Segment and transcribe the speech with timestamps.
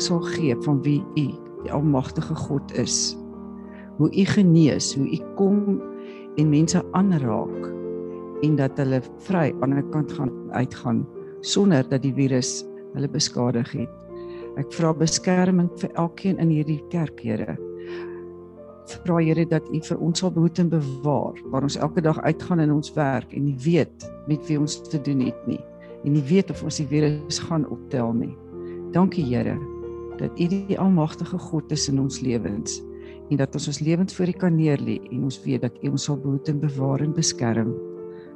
[0.00, 1.26] sal gee van wie U,
[1.62, 3.16] die almagtige God is.
[3.98, 5.80] Hoe U genees, hoe U kom
[6.36, 7.70] en mense aanraak
[8.40, 11.06] en dat hulle vry aan 'n kant gaan uitgaan
[11.40, 13.90] sonder dat die virus hulle beskadig het.
[14.56, 17.56] Ek vra beskerming vir elkeen in hierdie kerk, Here.
[18.86, 22.60] Vra Here dat U vir ons sal behoed en bewaar waar ons elke dag uitgaan
[22.60, 25.60] in ons werk en nie weet met wie ons te doen het nie
[26.04, 28.36] en nie weet of ons die virus gaan optel nie.
[28.92, 29.79] Dankie Here
[30.20, 32.80] dat U die almagtige God is in ons lewens
[33.30, 36.04] en dat ons ons lewens voor U kan neerlê en ons weet dat U ons
[36.04, 37.70] sal behoed en bewaar en beskerm.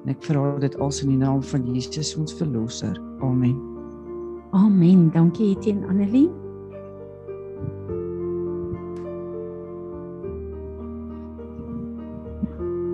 [0.05, 3.01] En ek vra dit als in die naam van Jesus ons verlosser.
[3.25, 3.59] Amen.
[4.55, 5.11] Amen.
[5.11, 6.29] Dankie Etienne Annelie.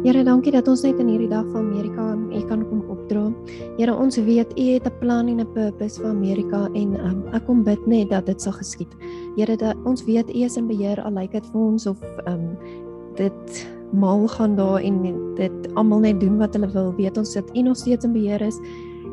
[0.00, 3.26] Here, dankie dat ons net in hierdie dag van Amerika aan U kan kom opdra.
[3.76, 7.44] Here, ons weet U het 'n plan en 'n purpose vir Amerika en um, ek
[7.44, 8.88] kom bid net dat dit sal geskied.
[9.36, 12.56] Here, dat ons weet U is in beheer al lyk dit vir ons of um
[13.16, 15.02] dit mal gaan daar en
[15.36, 16.94] dit almal net doen wat hulle wil.
[16.96, 18.58] Weet ons dat U nog steeds in beheer is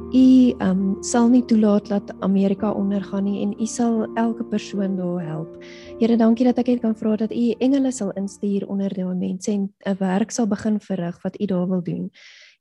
[0.07, 5.19] U um sal nie toelaat dat Amerika ondergaan nie en U sal elke persoon daar
[5.25, 5.57] help.
[5.99, 9.51] Here, dankie dat ek net kan vra dat U engele sal instuur onder die mense
[9.51, 12.11] en 'n werk sal begin verrig wat U daar wil doen.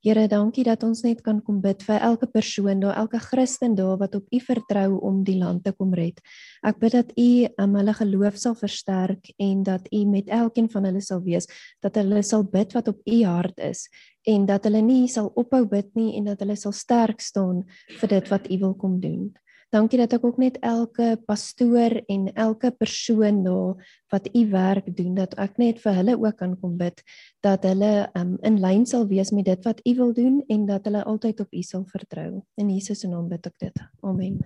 [0.03, 3.97] Here, dankie dat ons net kan kom bid vir elke persoon daar, elke Christen daar
[3.97, 6.19] wat op U vertrou om die land te kom red.
[6.63, 10.83] Ek bid dat U um, hulle geloof sal versterk en dat U met elkeen van
[10.83, 11.47] hulle sal wees,
[11.81, 13.87] dat hulle sal bid wat op U hart is
[14.27, 17.63] en dat hulle nie sal ophou bid nie en dat hulle sal sterk staan
[18.01, 19.29] vir dit wat U wil kom doen.
[19.67, 25.17] Dankie dat ek ook net elke pastoor en elke persoon daar wat u werk doen
[25.17, 27.03] dat ek net vir hulle ook kan kom bid
[27.43, 30.87] dat hulle um, in lyn sal wees met dit wat u wil doen en dat
[30.87, 32.43] hulle altyd op u sal vertrou.
[32.55, 33.83] In Jesus se naam bid ek dit.
[34.01, 34.39] Amen.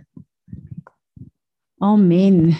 [1.78, 2.58] Amen.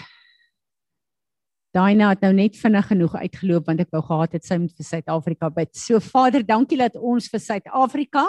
[1.72, 4.84] Daina het nou net vinnig genoeg uitgeloop want ek wou gehad het sy moet vir
[4.84, 5.70] Suid-Afrika bid.
[5.72, 8.26] So Vader, dankie dat ons vir Suid-Afrika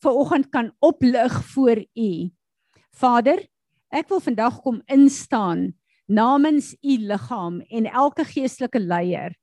[0.00, 2.12] ver oggend kan oplig voor U.
[2.96, 3.42] Vader,
[3.92, 5.74] ek wil vandag kom instaan
[6.08, 9.34] namens U liggaam en elke geestelike leier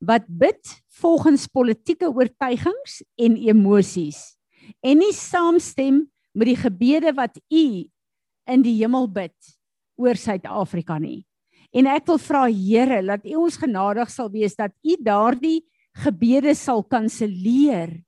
[0.00, 4.22] wat bid volgens politieke oortuigings en emosies
[4.80, 6.00] en nie saamstem
[6.32, 7.66] met die gebede wat U
[8.48, 9.36] in die hemel bid
[10.00, 11.26] oor Suid-Afrika nie.
[11.72, 15.62] En ek wil vra Here dat U ons genadig sal wees dat U daardie
[16.04, 17.98] gebede sal kanselleer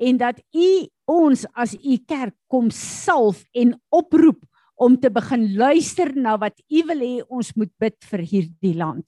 [0.00, 0.68] en dat U
[1.08, 4.40] ons as U kerk kom salf en oproep
[4.80, 9.04] om te begin luister na wat U wil hê ons moet bid vir hierdie land.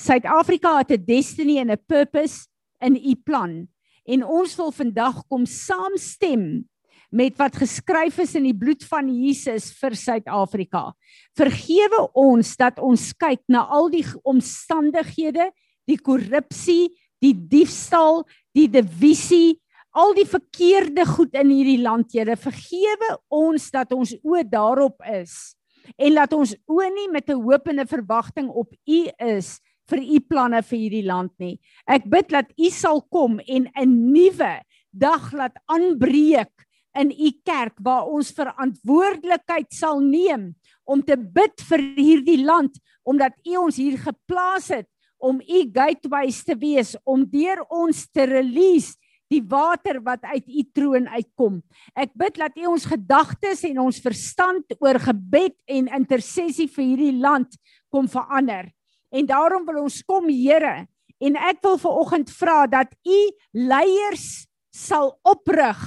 [0.00, 2.48] Suid-Afrika het 'n destiny en 'n purpose
[2.80, 3.68] in U plan
[4.06, 6.68] en ons wil vandag kom saamstem
[7.10, 10.92] met wat geskryf is in die bloed van Jesus vir Suid-Afrika.
[11.36, 15.50] Vergewe ons dat ons kyk na al die omstandighede,
[15.86, 16.90] die korrupsie,
[17.22, 18.24] die diefstal,
[18.54, 19.60] die divisie,
[19.96, 22.36] al die verkeerde goed in hierdie land, Here.
[22.36, 25.56] Vergewe ons dat ons o daarop is
[25.94, 30.00] en laat ons o nie met 'n hoop en 'n verwagting op U is vir
[30.02, 31.60] U planne vir hierdie land nie.
[31.86, 34.62] Ek bid dat U sal kom en 'n nuwe
[34.92, 36.65] dag laat aanbreek
[37.00, 40.50] in u kerk waar ons verantwoordelikheid sal neem
[40.84, 42.76] om te bid vir hierdie land
[43.06, 44.88] omdat u ons hier geplaas het
[45.22, 48.96] om u gateways te wees om deur ons te release
[49.32, 51.58] die water wat uit u troon uitkom.
[51.98, 57.16] Ek bid dat u ons gedagtes en ons verstand oor gebed en intersessie vir hierdie
[57.18, 57.56] land
[57.90, 58.70] kom verander.
[59.10, 60.86] En daarom wil ons kom Here
[61.18, 63.20] en ek wil ver oggend vra dat u
[63.56, 65.80] leiers sal oprig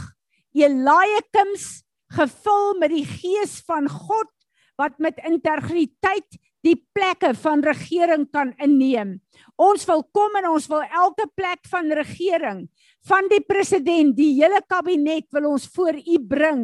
[0.55, 1.83] Eliakims
[2.15, 4.29] gevul met die gees van God
[4.79, 9.17] wat met integriteit die plekke van regering kan inneem.
[9.59, 12.65] Ons wil kom en ons wil elke plek van regering,
[13.07, 16.63] van die president, die hele kabinet wil ons voor u bring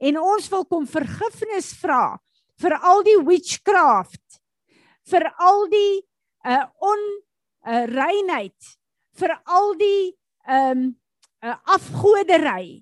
[0.00, 2.18] en ons wil kom vergifnis vra
[2.60, 4.40] vir al die witchcraft,
[5.08, 6.00] vir al die
[6.48, 7.02] uh on
[7.68, 8.56] uh, reinheid,
[9.16, 10.12] vir al die
[10.48, 10.86] um
[11.44, 12.80] uh, afgodery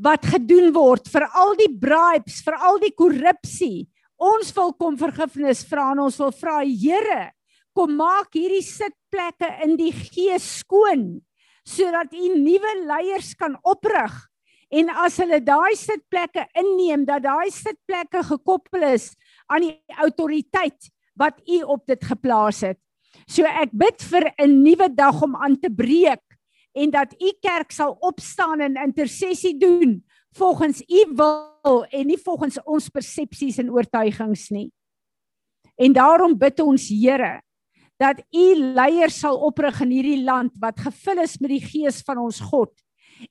[0.00, 3.88] wat gedoen word vir al die bribes, vir al die korrupsie.
[4.20, 7.30] Ons wil kom vergifnis vra en ons wil vra Here,
[7.76, 11.20] kom maak hierdie sitplekke in die gees skoon
[11.70, 14.10] sodat u nuwe leiers kan oprig.
[14.74, 19.10] En as hulle daai sitplekke inneem, dat daai sitplekke gekoppel is
[19.46, 20.88] aan die autoriteit
[21.20, 22.80] wat u op dit geplaas het.
[23.28, 26.29] So ek bid vir 'n nuwe dag om aan te breek
[26.72, 30.00] en dat u kerk sal opstaan en intersessie doen
[30.36, 34.70] volgens u wil en nie volgens ons persepsies en oortuigings nie.
[35.74, 37.40] En daarom bid ons Here
[38.00, 42.22] dat u leiers sal oprig in hierdie land wat gevul is met die gees van
[42.22, 42.72] ons God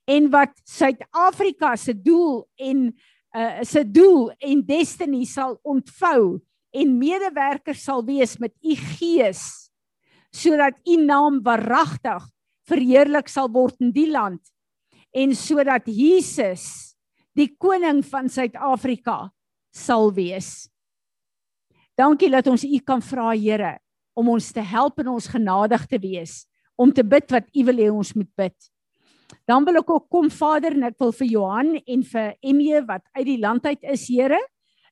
[0.06, 2.90] en wat Suid-Afrika se doel en
[3.30, 6.40] uh se doel en destiny sal ontvou
[6.74, 9.70] en medewerkers sal wees met u gees
[10.34, 12.26] sodat u naam waaragtig
[12.70, 14.40] verheerlik sal word in die land
[15.16, 16.94] en sodat Jesus
[17.36, 19.30] die koning van Suid-Afrika
[19.74, 20.68] sal wees.
[21.98, 23.78] Dankie dat ons U kan vra Here
[24.18, 26.44] om ons te help en ons genadig te wees
[26.80, 28.56] om te bid wat U wil hê ons moet bid.
[29.46, 33.04] Dan wil ek ook kom Vader en ek wil vir Johan en vir Emie wat
[33.18, 34.40] uit die land uit is Here,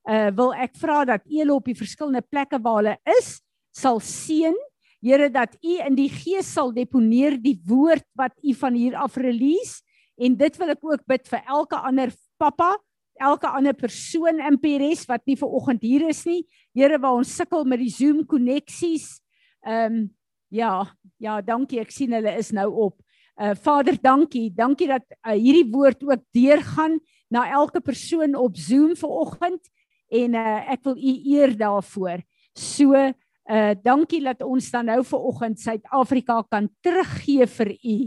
[0.08, 3.38] uh wil ek vra dat U hulle op die verskillende plekke waar hulle is
[3.75, 4.56] sal seën.
[5.04, 9.16] Here dat U in die gees sal deponeer die woord wat U van hier af
[9.16, 9.82] release
[10.18, 12.72] en dit wil ek ook bid vir elke ander pappa,
[13.18, 16.42] elke ander persoon in Peres wat nie ver oggend hier is nie.
[16.74, 19.18] Here waar ons sukkel met die Zoom koneksies.
[19.66, 20.06] Ehm um,
[20.48, 20.88] ja,
[21.20, 21.76] ja, dankie.
[21.82, 22.94] Ek sien hulle is nou op.
[23.36, 24.48] Uh Vader, dankie.
[24.54, 26.96] Dankie dat uh, hierdie woord ook deurgaan
[27.28, 29.68] na elke persoon op Zoom ver oggend
[30.08, 32.24] en uh ek wil u eer daarvoor.
[32.56, 33.12] So
[33.48, 37.98] uh dankie dat ons dan nou ver oggend Suid-Afrika kan teruggee vir u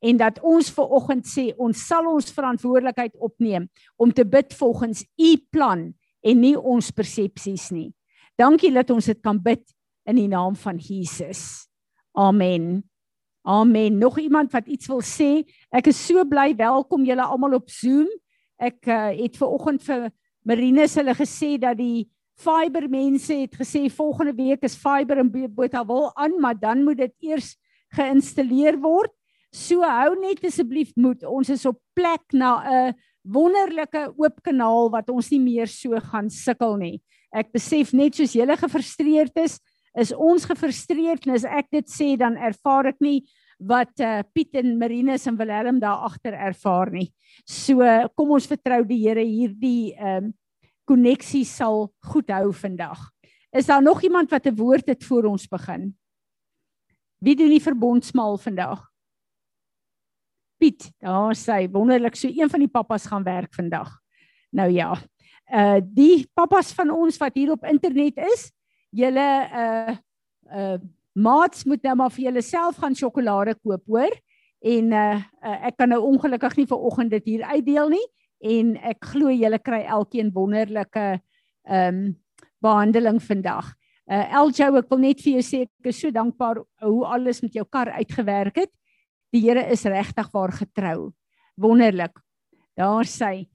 [0.00, 5.04] en dat ons ver oggend sê ons sal ons verantwoordelikheid opneem om te bid volgens
[5.20, 5.90] u plan
[6.20, 7.90] en nie ons persepsies nie.
[8.40, 9.62] Dankie dat ons dit kan bid
[10.08, 11.68] in die naam van Jesus.
[12.16, 12.82] Amen.
[13.44, 13.98] Amen.
[13.98, 15.44] Nog iemand wat iets wil sê?
[15.72, 18.08] Ek is so bly welkom julle almal op Zoom.
[18.60, 20.08] Ek uh, het ver oggend vir
[20.44, 22.08] Marinus hulle gesê dat die
[22.40, 27.14] fiber mense het gesê volgende week is fiber in Botawil aan, maar dan moet dit
[27.32, 27.54] eers
[27.96, 29.12] geïnstalleer word.
[29.52, 31.24] So hou net asseblief moed.
[31.26, 32.94] Ons is op plek na 'n
[33.24, 37.02] wonderlike oop kanaal wat ons nie meer so gaan sukkel nie.
[37.34, 39.60] Ek besef net soos julle gefrustreerd is,
[39.98, 43.26] is ons gefrustreerd en as ek dit sê dan ervaar ek nie
[43.60, 47.10] wat uh, Piet en Marinus en Willem daar agter ervaar nie.
[47.44, 47.84] So
[48.16, 50.36] kom ons vertrou die Here hierdie ehm um,
[50.90, 52.98] koneksie sal goed hou vandag.
[53.54, 55.96] Is daar nog iemand wat 'n woord het voor ons begin?
[57.18, 58.88] Wie doen die verbondsmaal vandag?
[60.58, 64.00] Piet, daar sê wonderlik so een van die pappas gaan werk vandag.
[64.50, 64.96] Nou ja.
[65.52, 68.52] Uh die pappas van ons wat hier op internet is,
[68.90, 69.96] julle uh
[70.52, 70.78] uh
[71.12, 74.20] maats moet nou maar vir julle self gaan sjokolade koop, hoor?
[74.60, 78.06] En uh, uh ek kan nou ongelukkig nie vir oggend dit hier uitdeel nie
[78.40, 81.20] en ek glo julle kry elkeen wonderlike
[81.68, 82.16] ehm um,
[82.60, 83.70] behandeling vandag.
[84.10, 87.54] Uh Eljo, ek wil net vir jou sê ek is so dankbaar hoe alles met
[87.56, 88.72] jou kar uitgewerk het.
[89.32, 91.12] Die Here is regtig waar getrou.
[91.56, 92.18] Wonderlik.
[92.76, 93.46] Daar sê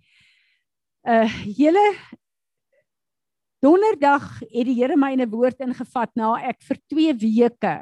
[1.05, 1.85] uh julle
[3.65, 7.75] Donderdag het die Here my in 'n woord ingevat na ek vir 2 weke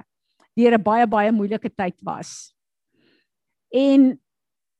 [0.55, 2.53] deur 'n baie baie moeilike tyd was.
[3.71, 4.19] En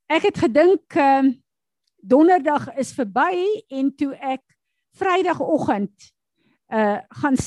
[0.10, 1.32] ek het gedink uh
[2.04, 4.44] Donderdag is verby en toe ek
[5.00, 6.12] Vrydagoggend
[6.74, 7.38] uh gaan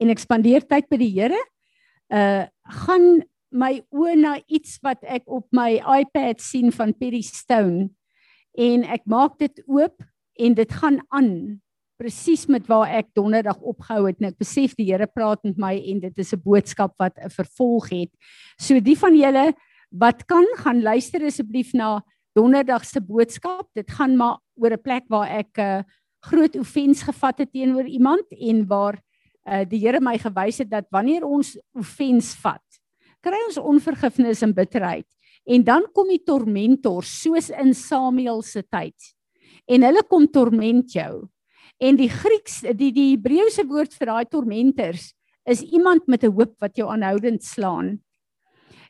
[0.00, 1.40] en ek spandeer tyd by die Here,
[2.08, 2.46] uh
[2.84, 7.88] gaan my oë na iets wat ek op my iPad sien van Perry Stone
[8.52, 10.04] en ek maak dit oop
[10.38, 11.30] en dit gaan aan
[11.98, 15.72] presies met waar ek donderdag opgehou het en ek besef die Here praat met my
[15.80, 18.12] en dit is 'n boodskap wat 'n vervolg het.
[18.58, 19.54] So die van julle
[19.90, 22.02] wat kan gaan luister asseblief na
[22.36, 23.66] donderdag se boodskap.
[23.74, 25.82] Dit gaan maar oor 'n plek waar ek 'n uh,
[26.20, 29.00] groot offens gevat het teenoor iemand en waar
[29.48, 32.64] uh, die Here my gewys het dat wanneer ons offens vat,
[33.24, 35.06] kry ons onvergifnis en bitterheid.
[35.48, 38.94] En dan kom die tormentors soos in Samuel se tyd.
[39.68, 41.28] En hulle kom torment jou.
[41.80, 45.12] En die Grieks, die die Hebreëse woord vir daai tormentors
[45.48, 47.98] is iemand met 'n hoop wat jou aanhoudend slaan.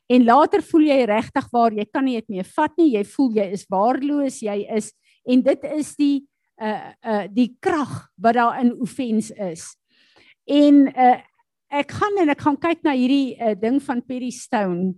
[0.09, 2.97] En later voel jy regtig waar jy kan nie dit meer vat nie.
[2.97, 4.93] Jy voel jy is waardeloos, jy is
[5.29, 6.27] en dit is die
[6.61, 9.77] uh uh die krag wat daar in offens is.
[10.49, 11.19] En uh,
[11.69, 14.95] ek gaan en ek gaan kyk na hierdie uh, ding van Perry Stone.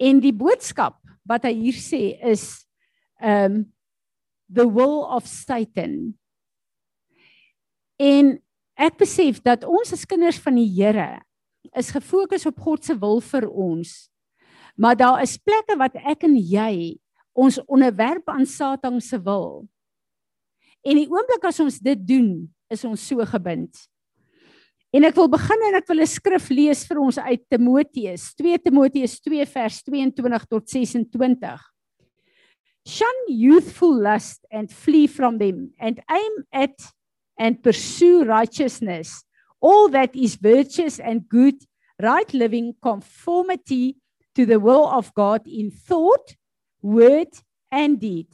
[0.00, 0.96] En die boodskap
[1.28, 2.64] wat hy hier sê is
[3.20, 3.66] um
[4.48, 6.16] the will of Satan.
[8.00, 8.38] En
[8.80, 11.20] ek besef dat ons as kinders van die Here
[11.76, 14.08] is gefokus op God se wil vir ons.
[14.80, 16.96] Maar daar is plekke wat ek en jy
[17.36, 19.68] ons onderwerp aan Satan se wil.
[20.80, 23.89] En die oomblik as ons dit doen, is ons so gebind.
[24.90, 28.58] En ek wil begin en ek wil 'n skrif lees vir ons uit Timoteus, 2
[28.58, 31.60] Timoteus 2 vers 22 tot 26.
[32.86, 36.74] Shun youthful lust and flee from them and aim at
[37.38, 39.24] and pursue righteousness,
[39.60, 41.54] all that is virtuous and good,
[42.02, 43.96] right living, conformity
[44.34, 46.34] to the will of God in thought,
[46.82, 47.30] word,
[47.70, 48.26] and deed,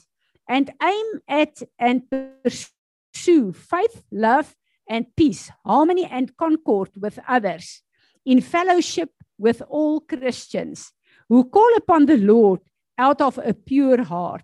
[0.49, 4.57] and aim at and pursue faith, love,
[4.89, 7.83] and peace, harmony, and concord with others,
[8.25, 10.93] in fellowship with all Christians
[11.29, 12.61] who call upon the Lord
[12.99, 14.43] out of a pure heart,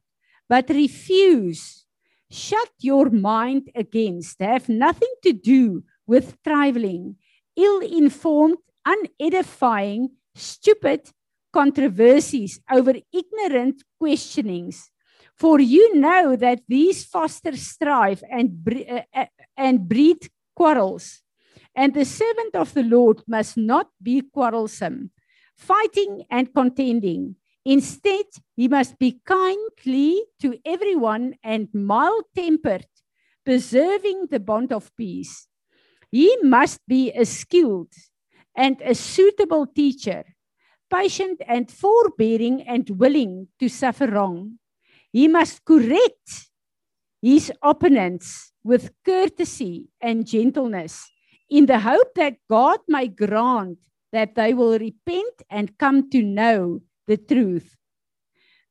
[0.49, 1.85] but refuse,
[2.31, 7.17] shut your mind against, have nothing to do with traveling,
[7.57, 11.11] ill informed, unedifying, stupid
[11.53, 14.91] controversies over ignorant questionings.
[15.37, 18.67] For you know that these foster strife and,
[19.15, 19.25] uh,
[19.57, 21.23] and breed quarrels.
[21.75, 25.11] And the servant of the Lord must not be quarrelsome,
[25.57, 27.37] fighting and contending.
[27.65, 32.87] Instead, he must be kindly to everyone and mild tempered,
[33.45, 35.47] preserving the bond of peace.
[36.11, 37.93] He must be a skilled
[38.55, 40.25] and a suitable teacher,
[40.91, 44.59] patient and forbearing and willing to suffer wrong.
[45.11, 46.52] He must correct
[47.23, 51.09] his opponents with courtesy and gentleness
[51.49, 53.79] in the hope that God may grant
[54.13, 57.77] that they will repent and come to know the truth.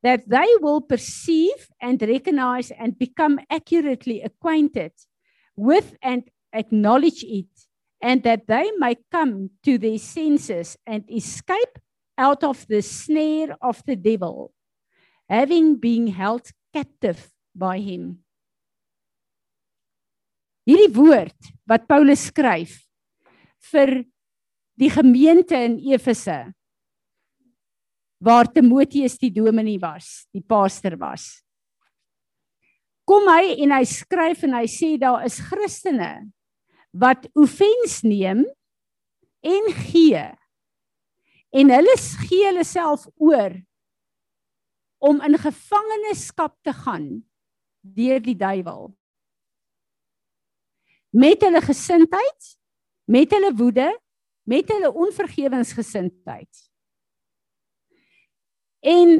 [0.03, 4.91] That they will perceive and recognize and become accurately acquainted
[5.55, 7.45] with and acknowledge it,
[8.01, 11.77] and that they may come to their senses and escape
[12.17, 14.53] out of the snare of the devil,
[15.29, 18.20] having been held captive by him.
[20.71, 22.77] Hierdie woord wat Paulus skryf
[23.73, 23.89] vir
[24.79, 26.53] die gemeente in Efese
[28.23, 31.41] waar Timoteus die dominee was, die pastor was.
[33.03, 36.29] Kom hy en hy skryf en hy sê daar is Christene
[36.95, 38.45] wat offens neem
[39.43, 40.23] en gee.
[41.51, 41.97] En hulle
[42.29, 43.57] gee hulle self oor
[45.03, 47.09] om in gevangenskap te gaan
[47.81, 48.93] deur die duiwel.
[51.11, 52.51] Met hulle gesindheid,
[53.11, 53.89] met hulle woede,
[54.47, 56.61] met hulle onvergewensgesindheid.
[58.81, 59.19] En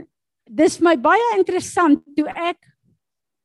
[0.52, 2.68] dis my baie interessant toe ek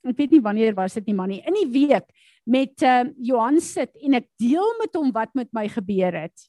[0.06, 2.06] ek weet nie wanneer was dit nie man nie in die week
[2.46, 6.46] met uh, Johan sit en ek deel met hom wat met my gebeur het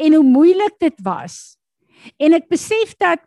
[0.00, 1.56] en hoe moeilik dit was.
[2.18, 3.22] En ek besef dat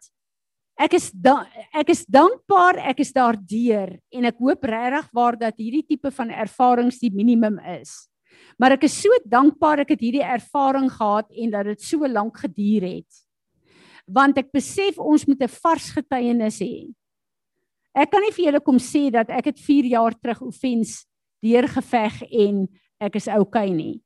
[0.77, 5.57] ek is da ek is dankbaar ek is daardeur en ek hoop regtig waar dat
[5.57, 8.07] hierdie tipe van ervarings die minimum is.
[8.57, 12.37] Maar ek is so dankbaar ek het hierdie ervaring gehad en dat dit so lank
[12.45, 13.23] geduur het
[14.07, 16.87] want ek besef ons moet 'n vars getuienis hê.
[17.93, 21.05] Ek kan nie vir julle kom sê dat ek het 4 jaar terug offens
[21.43, 22.67] deurgeveg en
[22.99, 24.01] ek is okay nie.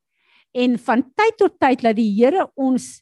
[0.53, 3.01] En van tyd tot tyd laat die Here ons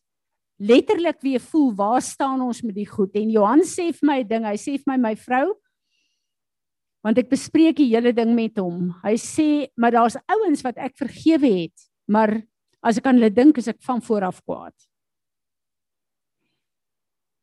[0.60, 4.28] letterlik weer voel waar staan ons met die goed en Johan sê vir my 'n
[4.28, 5.56] ding, hy sê vir my my vrou
[7.04, 8.92] want ek bespreek die hele ding met hom.
[9.04, 12.42] Hy sê maar daar's ouens wat ek vergewe het, maar
[12.84, 14.76] as ek aan hulle dink is ek van voor af kwaad.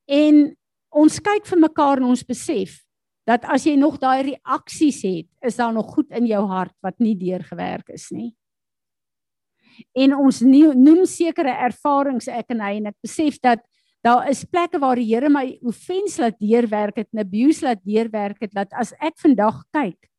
[0.07, 0.55] En
[0.91, 2.83] ons kyk vir mekaar en ons besef
[3.27, 7.01] dat as jy nog daai reaksies het, is daar nog goed in jou hart wat
[7.03, 8.35] nie deurgewerk is nie.
[9.95, 13.65] En ons noem sekere ervarings ek en hy en ek besef dat
[14.07, 18.55] daar is plekke waar die Here my offens laat deurwerk het, abuse laat deurwerk het
[18.55, 20.11] dat as ek vandag kyk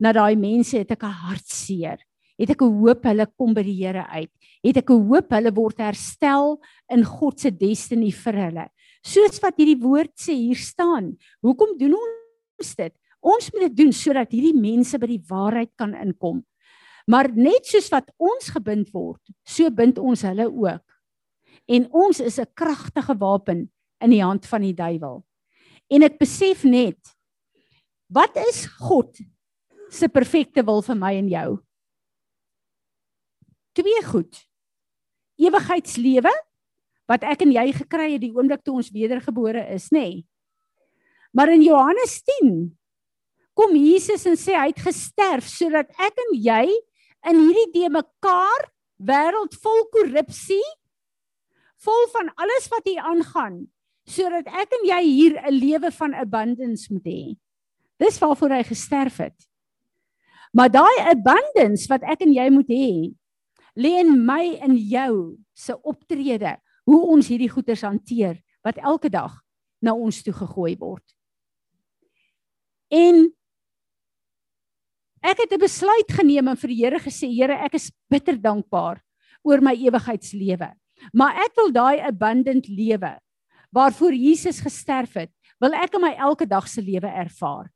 [0.00, 1.98] na daai mense het ek 'n hartseer.
[2.38, 4.30] Het ek 'n hoop hulle kom by die Here uit.
[4.64, 8.68] Het ek 'n hoop hulle word herstel in God se destiny vir hulle
[9.06, 11.14] soos wat hierdie woord sê hier staan.
[11.44, 12.92] Hoekom doen ons dit?
[13.20, 16.40] Ons moet dit doen sodat hierdie mense by die waarheid kan inkom.
[17.06, 20.84] Maar net soos wat ons gebind word, so bind ons hulle ook.
[21.70, 25.24] En ons is 'n kragtige wapen in die hand van die duiwel.
[25.88, 27.16] En ek besef net
[28.08, 29.18] wat is God
[29.90, 31.58] se perfekte wil vir my en jou?
[33.72, 34.48] Twee goed.
[35.38, 36.32] Ewigheidslewe
[37.06, 39.98] wat ek en jy gekry het die oomblik toe ons wedergebore is, nê?
[39.98, 40.26] Nee.
[41.32, 42.78] Maar in Johannes 10
[43.54, 46.64] kom Jesus en sê hy het gesterf sodat ek en jy
[47.28, 48.68] in hierdie de mekaar
[49.00, 50.64] wêreld vol korrupsie,
[51.80, 53.62] vol van alles wat hier aangaan,
[54.08, 57.36] sodat ek en jy hier 'n lewe van abundance moet hê.
[57.98, 59.48] Dis waarvoor hy gesterf het.
[60.52, 63.14] Maar daai abundance wat ek en jy moet hê,
[63.76, 69.40] lê in my en jou se optrede, hoe ons hierdie goeders hanteer wat elke dag
[69.80, 71.04] na ons toe gegooi word.
[72.90, 73.30] En
[75.22, 79.00] ek het 'n besluit geneem en vir die Here gesê, Here, ek is bitter dankbaar
[79.44, 80.72] oor my ewigheidslewe.
[81.12, 83.18] Maar ek wil daai abundant lewe
[83.72, 87.70] waarvoor Jesus gesterf het, wil ek in my elke dag se lewe ervaar.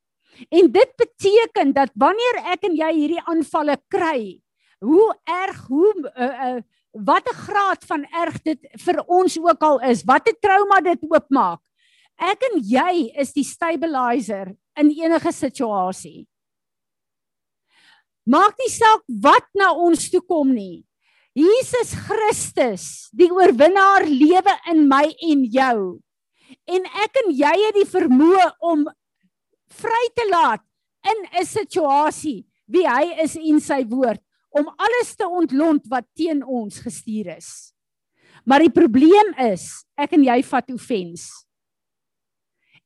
[0.50, 4.40] En dit beteken dat wanneer ek en jy hierdie aanvalle kry,
[4.82, 6.62] hoe erg, hoe uh, uh,
[6.94, 11.02] wat 'n graad van erg dit vir ons ook al is, wat 'n trauma dit
[11.02, 11.60] oopmaak.
[12.18, 16.26] Ek en jy is die stabilizer in enige situasie.
[18.24, 20.84] Maak nie saak wat na ons toe kom nie.
[21.34, 25.78] Jesus Christus, die oorwinnaar lewe in my en jou.
[26.70, 28.86] En ek en jy het die vermoë om
[29.74, 30.62] vry te laat
[31.04, 34.22] in 'n situasie wie hy is en sy woord
[34.54, 37.74] om alles te ontlont wat teen ons gestuur is.
[38.44, 41.26] Maar die probleem is, ek en jy vat offens.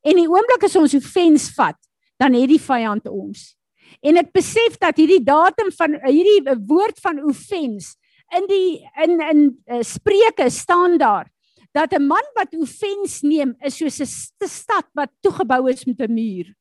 [0.01, 1.77] En die oomblik as ons offens vat,
[2.17, 3.58] dan het die vyand ons.
[4.01, 7.95] En ek besef dat hierdie datum van hierdie woord van offens
[8.37, 11.29] in die in in uh, Spreuke staan daar
[11.71, 16.13] dat 'n man wat offens neem is soos 'n stad wat toegebou is met 'n
[16.13, 16.55] muur.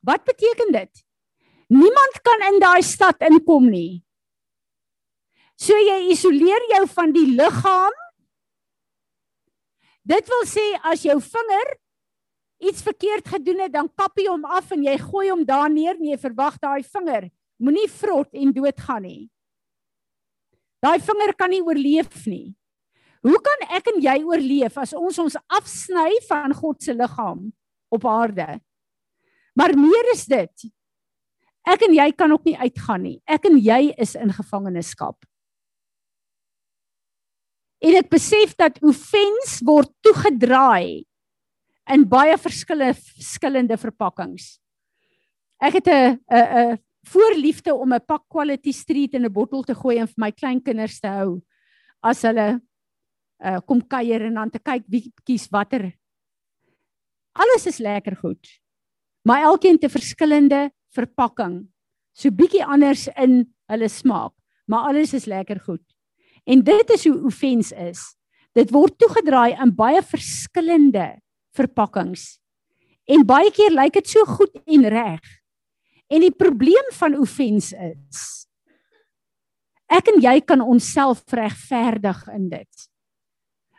[0.00, 1.04] Wat beteken dit?
[1.68, 4.04] Niemand kan in daai stad inkom nie.
[5.56, 7.94] So jy isoleer jou van die liggaam.
[10.02, 11.68] Dit wil sê as jou vinger
[12.62, 15.98] iets verkeerd gedoen het, dan kap jy hom af en jy gooi hom daar neer
[15.98, 17.30] en jy verwag daai vinger
[17.62, 19.22] moenie vrot en doodgaan nie.
[20.82, 22.54] Daai vinger kan nie oorleef nie.
[23.22, 27.50] Hoe kan ek en jy oorleef as ons ons afsny van God se liggaam
[27.94, 28.58] op aarde?
[29.54, 30.66] Maar meer is dit.
[31.62, 33.18] Ek en jy kan ook nie uitgaan nie.
[33.30, 35.22] Ek en jy is in gevangenskap.
[37.82, 41.06] En ek besef dat offens word toegedraai
[41.90, 44.58] in baie verskillende verskillende verpakkings.
[45.60, 49.74] Ek het 'n 'n 'n voorliefde om 'n pak quality street in 'n bottel te
[49.74, 51.42] gooi en vir my kleinkinders te hou
[52.02, 52.60] as hulle
[53.44, 55.92] uh, kom kuier en dan te kyk wie kies watter.
[57.32, 58.46] Alles is lekker goed.
[59.24, 61.68] Maar elkeen te verskillende verpakking.
[62.12, 64.34] So bietjie anders in hulle smaak,
[64.66, 65.84] maar alles is lekker goed.
[66.44, 68.16] En dit is hoe offens is.
[68.52, 71.21] Dit word toegedraai in baie verskillende
[71.56, 72.38] verpakkings.
[73.10, 75.22] En baie keer lyk dit so goed en reg.
[76.12, 78.42] En die probleem van offens is
[79.92, 82.88] ek en jy kan onsself regverdig in dit.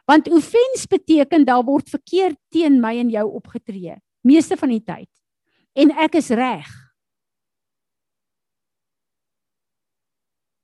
[0.06, 5.10] Want offens beteken daar word verkeerd teen my en jou opgetree, meeste van die tyd.
[5.74, 6.70] En ek is reg.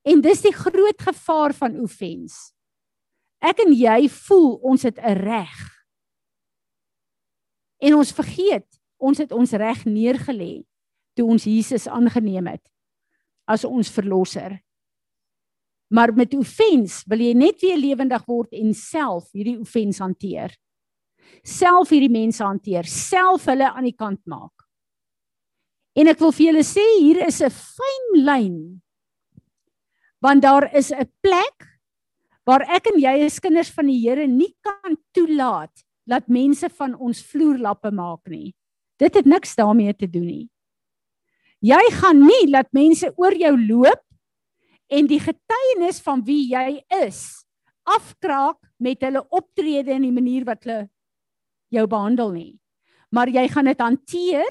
[0.05, 2.51] En dis die groot gevaar van offens.
[3.39, 5.78] Ek en jy voel ons het 'n reg.
[7.79, 8.67] En ons vergeet,
[8.99, 10.63] ons het ons reg neergelê
[11.15, 12.63] toe ons Jesus aangeneem het
[13.49, 14.59] as ons verlosser.
[15.89, 20.53] Maar met offens wil jy net weer lewendig word en self hierdie offens hanteer.
[21.41, 24.53] Self hierdie mense hanteer, self hulle aan die kant maak.
[25.97, 28.81] En ek wil vir julle sê hier is 'n fyn lyn.
[30.21, 31.65] Want daar is 'n plek
[32.45, 35.73] waar ek en jy as kinders van die Here nie kan toelaat
[36.09, 38.53] dat mense van ons vloerlappe maak nie.
[38.99, 40.47] Dit het niks daarmee te doen nie.
[41.59, 44.03] Jy gaan nie laat mense oor jou loop
[44.89, 47.45] en die getuienis van wie jy is
[47.89, 50.87] afkraak met hulle optrede en die manier wat hulle
[51.73, 52.51] jou behandel nie.
[53.13, 54.49] Maar jy gaan dit hanteer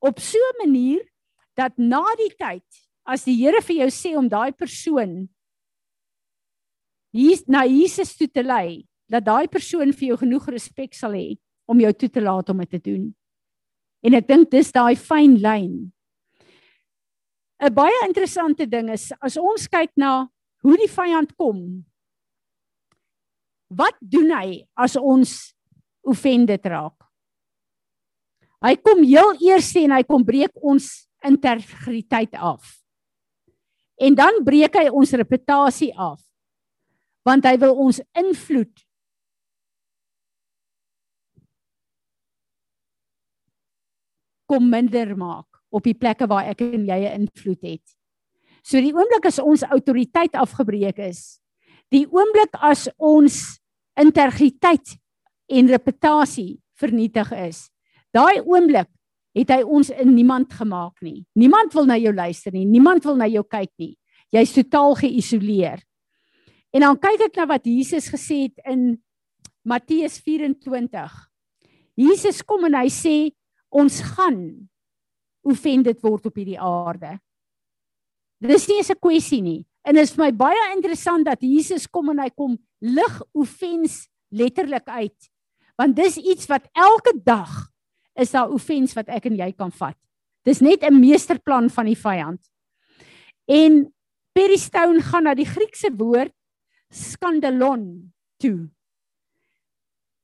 [0.00, 1.02] op so 'n manier
[1.56, 2.64] dat na die tyd
[3.04, 5.28] as die Here vir jou sê om daai persoon
[7.12, 11.36] hier na Jesus toe te lei, dat daai persoon vir jou genoeg respek sal hê
[11.66, 13.14] om jou toe te laat om dit te doen.
[14.02, 15.92] En ek dink dis daai fyn lyn
[17.56, 20.28] 'n baie interessante ding is as ons kyk na
[20.60, 21.84] hoe die vyand kom.
[23.72, 25.54] Wat doen hy as ons
[26.04, 26.98] offended raak?
[28.60, 32.60] Hy kom heel eers en hy kom breek ons integriteit af.
[33.96, 36.20] En dan breek hy ons reputasie af.
[37.24, 38.85] Want hy wil ons invloed
[44.46, 47.86] kom minder maak op die plekke waar ek en jy 'n invloed het.
[48.62, 51.40] So die oomblik as ons autoriteit afgebreek is,
[51.90, 53.60] die oomblik as ons
[53.94, 54.98] integriteit
[55.48, 57.70] en reputasie vernietig is,
[58.12, 58.88] daai oomblik
[59.36, 61.24] het hy ons in niemand gemaak nie.
[61.36, 63.96] Niemand wil na jou luister nie, niemand wil na jou kyk nie.
[64.32, 65.82] Jy's totaal geïsoleer.
[66.74, 68.96] En dan kyk ek na wat Jesus gesê het in
[69.62, 71.12] Matteus 24.
[71.96, 73.16] Jesus kom en hy sê
[73.76, 74.40] ons gaan
[75.46, 77.18] offended word op hierdie aarde.
[78.40, 79.66] Dis nie 'n kwessie nie.
[79.84, 84.08] En dit is vir my baie interessant dat Jesus kom en hy kom lig offens
[84.30, 85.30] letterlik uit.
[85.78, 87.70] Want dis iets wat elke dag
[88.16, 89.96] is daar offens wat ek en jy kan vat.
[90.44, 92.40] Dis net 'n meesterplan van die vyand.
[93.48, 93.92] En
[94.32, 96.32] Peristone gaan na die Griekse woord
[96.90, 98.68] skandalon toe.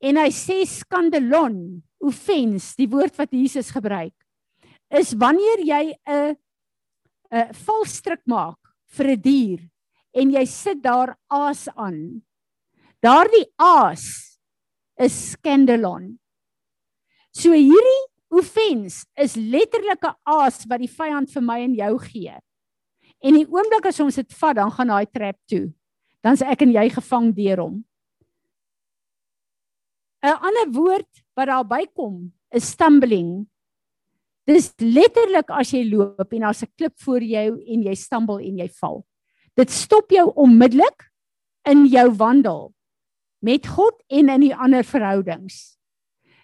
[0.03, 4.15] En hy sê skandalon, offens, die woord wat Jesus gebruik,
[4.93, 6.37] is wanneer jy 'n
[7.33, 8.59] 'n valstrik maak
[8.93, 9.61] vir 'n dier
[10.15, 12.23] en jy sit daar aas aan.
[13.03, 14.39] Daardie aas
[15.01, 16.19] is skandalon.
[17.33, 22.37] So hierdie offens is letterlik 'n aas wat die vyand vir my en jou gee.
[23.23, 25.73] En die oomblik as ons dit vat, dan gaan daai trap toe.
[26.23, 27.85] Dan's ek en jy gevang deur hom.
[30.23, 33.47] 'n Ander woord wat daar bykom is stumbling.
[34.49, 38.59] Dis letterlik as jy loop en daar's 'n klip voor jou en jy stumble en
[38.59, 39.05] jy val.
[39.57, 41.11] Dit stop jou onmiddellik
[41.65, 42.75] in jou wandel
[43.41, 45.79] met God en in die ander verhoudings.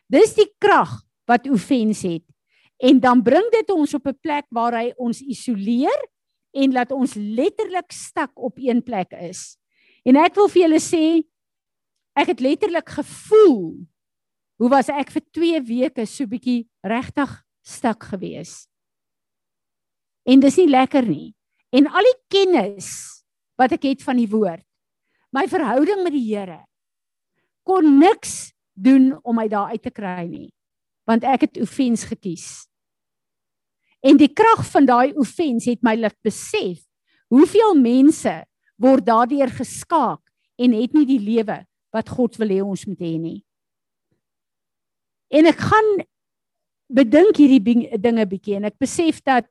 [0.07, 2.25] Dis die krag wat offens het.
[2.79, 6.09] En dan bring dit ons op 'n plek waar hy ons isoleer
[6.53, 9.59] en laat ons letterlik stak op een plek is.
[10.05, 11.23] En ek wil vir julle sê
[12.15, 13.87] ek het letterlik gevoel
[14.59, 17.31] hoe was ek vir 2 weke so bietjie regtig
[17.63, 18.67] stak gewees.
[20.29, 21.35] En dis nie lekker nie.
[21.73, 22.89] En al die kennis
[23.59, 24.65] wat ek het van die woord,
[25.35, 26.63] my verhouding met die Here
[27.69, 30.49] kon niks doen om my daar uit te kry nie
[31.09, 32.47] want ek het offens gekies
[34.05, 36.81] en die krag van daai offens het my laat besef
[37.33, 38.35] hoeveel mense
[38.81, 40.23] word daardeur geskaak
[40.59, 41.61] en het nie die lewe
[41.95, 43.41] wat God wil hê ons moet hê nie
[45.31, 45.91] en ek gaan
[46.89, 49.49] bedink hierdie dinge bietjie en ek besef dat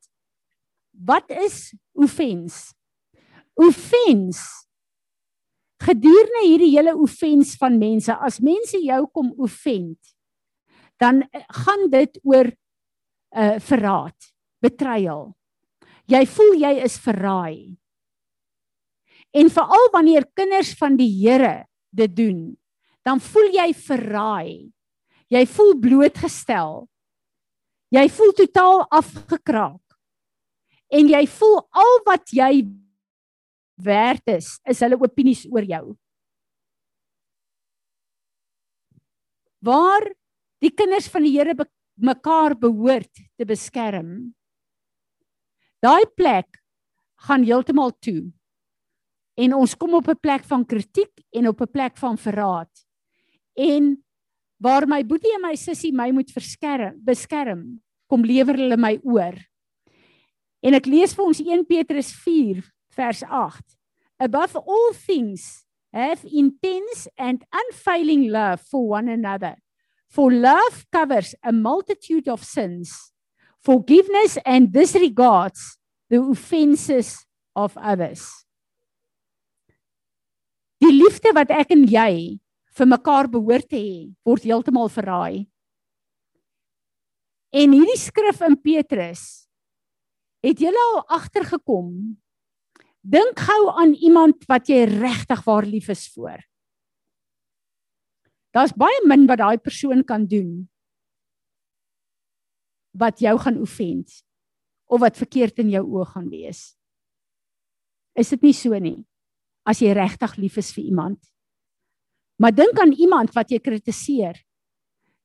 [0.91, 2.73] wat is offens
[3.57, 4.67] offens
[5.83, 9.97] gedurende hierdie hele offens van mense, as mense jou kom offend,
[11.01, 12.55] dan eh, gaan dit oor 'n
[13.37, 14.17] uh, eh, verraad,
[14.63, 15.35] betrayal.
[16.07, 17.77] Jy voel jy is verraai.
[19.35, 22.57] En veral wanneer kinders van die Here dit doen,
[23.03, 24.71] dan voel jy verraai.
[25.27, 26.85] Jy voel blootgestel.
[27.91, 29.83] Jy voel totaal afgekraak.
[30.87, 32.51] En jy voel al wat jy
[33.83, 35.85] werd is, is hulle opinies oor jou.
[39.63, 40.07] Waar
[40.63, 44.33] die kinders van die Here be mekaar behoort te beskerm.
[45.81, 46.59] Daai plek
[47.25, 48.29] gaan heeltemal toe.
[49.37, 52.85] En ons kom op 'n plek van kritiek en op 'n plek van verraad.
[53.53, 54.06] En
[54.57, 59.37] waar my boetie en my sussie my moet verskerm, beskerm, kom lewer hulle my oor.
[60.65, 62.11] En ek lees vir ons 1 Petrus
[62.97, 63.61] vers 8.
[64.19, 69.55] Above all things, have intense and unfailing love for one another.
[70.09, 73.13] For love covers a multitude of sins.
[73.63, 75.77] Forgiveness and disregards
[76.09, 78.45] the offenses of others.
[80.79, 82.37] Die liefde wat ek en jy
[82.77, 85.47] vir mekaar behoort te hê, word heeltemal verraai.
[87.55, 89.47] En hierdie skrif in Petrus
[90.45, 92.17] het julle al agtergekom
[93.07, 96.41] Dink gou aan iemand wat jy regtig waar lief is vir.
[98.51, 100.65] Daar's baie min wat daai persoon kan doen
[102.97, 104.11] wat jou gaan offend
[104.89, 106.73] of wat verkeerd in jou oë gaan wees.
[108.17, 108.97] Is dit nie so nie?
[109.63, 111.19] As jy regtig lief is vir iemand.
[112.37, 114.37] Maar dink aan iemand wat jy kritiseer.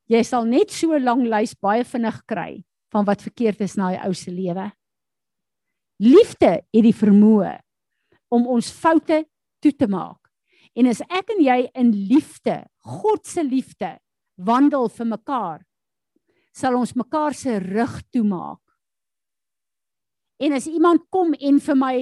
[0.09, 4.01] Jy sal net so lank lys baie vinnig kry van wat verkeerd is na die
[4.05, 4.69] ou se lewe.
[6.03, 7.55] Liefde het die vermoë
[8.33, 9.23] om ons foute
[9.63, 10.19] toe te maak.
[10.77, 13.93] En as ek en jy in liefde, God se liefde,
[14.41, 15.61] wandel vir mekaar,
[16.53, 18.61] sal ons mekaar se rug toemaak.
[20.43, 21.97] En as iemand kom en vir my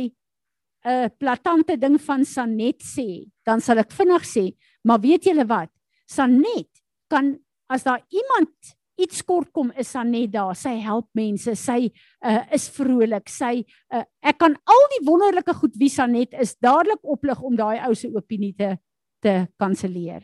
[0.80, 5.46] 'n uh, platante ding van Sanet sê, dan sal ek vinnig sê, maar weet julle
[5.46, 5.70] wat?
[6.10, 6.70] Sanet
[7.10, 7.38] kan
[7.70, 10.54] as daar iemand iets kort kom is Sanet daar.
[10.58, 11.54] Sy help mense.
[11.56, 13.30] Sy uh, is vrolik.
[13.32, 13.62] Sy
[13.94, 17.94] uh, ek kan al die wonderlike goed wie Sanet is dadelik oplig om daai ou
[17.96, 18.76] se opinie te
[19.20, 20.22] te kanselleer.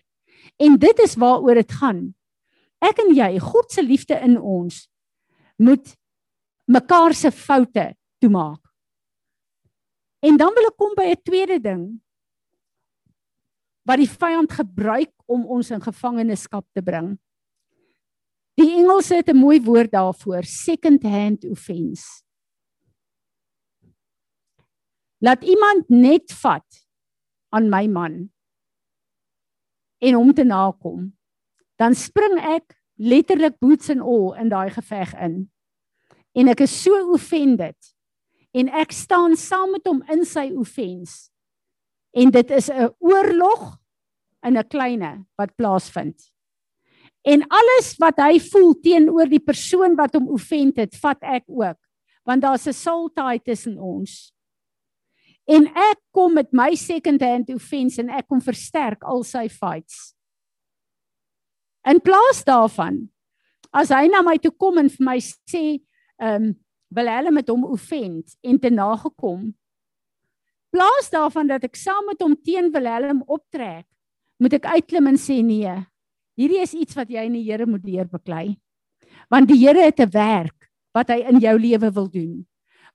[0.57, 1.99] En dit is waaroor dit gaan.
[2.81, 4.87] Ek en jy, God se liefde in ons
[5.61, 5.91] moet
[6.65, 7.91] mekaar se foute
[8.25, 8.61] toemaak.
[10.25, 11.85] En dan wil ek kom by 'n tweede ding
[13.87, 17.15] wat die vyand gebruik om ons in gevangenskap te bring.
[18.59, 22.23] Die Engelse het 'n mooi woord daarvoor, second hand offense.
[25.19, 26.87] Laat iemand net vat
[27.49, 28.31] aan my man
[29.99, 31.17] en hom te nakom,
[31.77, 35.51] dan spring ek letterlik boots and all in daai geveg in.
[36.35, 37.95] En ek is so offended
[38.53, 41.31] en ek staan saam met hom in sy offense.
[42.17, 43.77] En dit is 'n oorlog
[44.41, 46.33] in 'n kleine wat plaasvind.
[47.23, 51.79] En alles wat hy voel teenoor die persoon wat hom offend het, vat ek ook,
[52.25, 54.33] want daar's 'n soul tie tussen ons.
[55.47, 60.15] En ek kom met my second hand offense en ek kom versterk al sy fights.
[61.87, 63.09] In plaas daarvan
[63.71, 65.81] as hy na my toe kom en vir my sê,
[66.19, 66.55] ehm, um,
[66.89, 69.55] wil hulle met hom offend en te nagekom.
[70.71, 73.87] Plaas daarvan dat ek saam met hom teen Willem optrek,
[74.39, 75.73] moet ek uitklim en sê nee.
[76.37, 78.59] Hierdie is iets wat jy in die Here moet leer beklei.
[79.33, 82.47] Want die Here het 'n werk wat hy in jou lewe wil doen.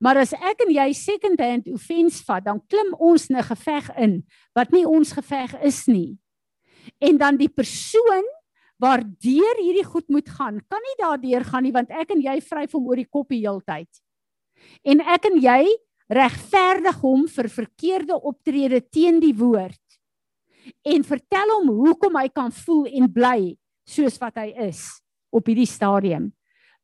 [0.02, 4.24] Maar as ek en jy second hand offense vat, dan klim ons 'n geveg in
[4.56, 6.18] wat nie ons geveg is nie.
[7.00, 8.26] En dan die persoon
[8.82, 12.72] waardeur hierdie goed moet gaan, kan nie daardeur gaan nie want ek en jy vryf
[12.72, 13.90] hom oor die kop die heeltyd.
[14.84, 15.68] En ek en jy
[16.12, 19.80] regverdig hom vir verkeerde optrede teen die woord.
[20.86, 23.56] En vertel hom hoekom hy kan voel en bly
[23.88, 24.84] soos wat hy is
[25.32, 26.30] op hierdie stadium.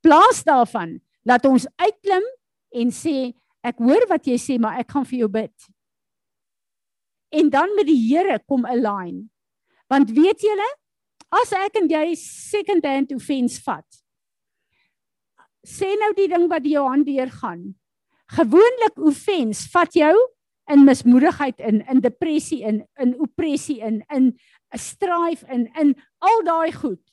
[0.01, 2.25] Plaas daarvan dat ons uitklim
[2.77, 3.33] en sê
[3.67, 5.53] ek hoor wat jy sê maar ek gaan vir jou bid.
[7.35, 9.25] En dan met die Here kom align.
[9.91, 10.67] Want weet julle,
[11.33, 13.85] As ek en jy second hand offense vat.
[15.67, 17.63] Sê nou die ding wat jou hand deur gaan.
[18.35, 20.15] Gewoonlik offense vat jou
[20.67, 24.33] in mismoedigheid in in depressie in in opressie in in
[24.73, 27.03] 'n strife in in al daai goed.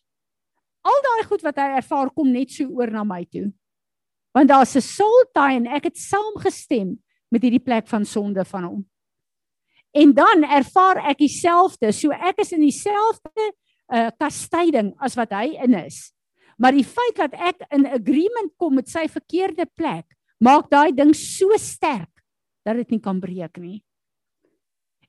[0.83, 3.53] Al daai goed wat hy ervaar kom net so oor na my toe.
[4.35, 6.99] Want daar's 'n soul tie en ek het saamgestem
[7.31, 8.91] met hierdie plek van sonde van hom.
[9.95, 11.93] En dan ervaar ek dieselfde.
[11.93, 13.53] So ek is in dieselfde
[13.93, 16.13] uh, kastyding as wat hy in is.
[16.59, 20.07] Maar die feit dat ek in agreement kom met sy verkeerde plek,
[20.45, 22.11] maak daai ding so sterk
[22.65, 23.81] dat dit nie kan breek nie.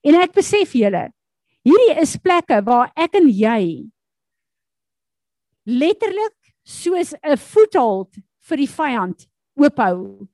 [0.05, 1.09] En ek besef julle,
[1.65, 3.85] hierdie is plekke waar ek en jy
[5.65, 8.19] letterlik soos 'n voethold
[8.49, 9.25] vir die vyand
[9.57, 10.27] oophou.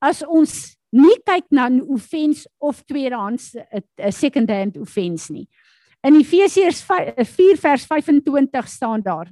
[0.00, 5.48] As ons nie kyk na 'n offense of tweedehands 'n second hand offense nie.
[6.02, 9.28] In Efesiërs 4 eh, vers 25 staan daar: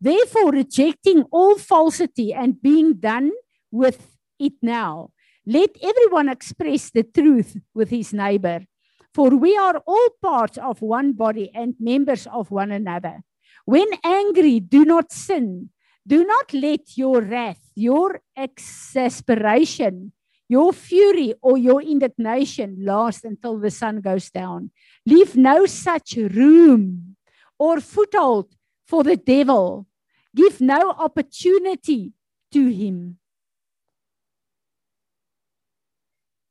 [0.00, 3.32] Therefore rejecting all falsity and being done
[3.70, 5.10] with it now,
[5.46, 8.66] let everyone express the truth with his neighbor,
[9.14, 13.22] for we are all part of one body and members of one another.
[13.64, 15.70] When angry, do not sin.
[16.06, 20.12] Do not let your wrath, your exasperation,
[20.48, 24.70] your fury or your indignation last until the sun goes down.
[25.04, 27.16] Leave no such room
[27.58, 28.54] or foothold
[28.86, 29.86] for the devil.
[30.34, 32.12] Give no opportunity
[32.52, 33.18] to him.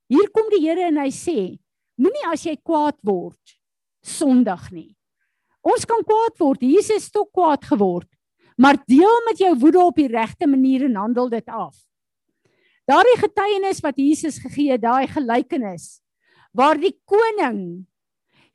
[0.07, 1.57] Hier kom die Here en hy sê,
[1.97, 3.55] moenie as jy kwaad word
[4.05, 4.91] sondig nie.
[5.65, 6.61] Ons kan kwaad word.
[6.61, 8.09] Jesus het ook kwaad geword.
[8.61, 11.73] Maar deel met jou woede op die regte manier en handel dit af.
[12.85, 16.05] Daardie getuienis wat Jesus gegee het, daai gelykenis
[16.55, 17.83] waar die koning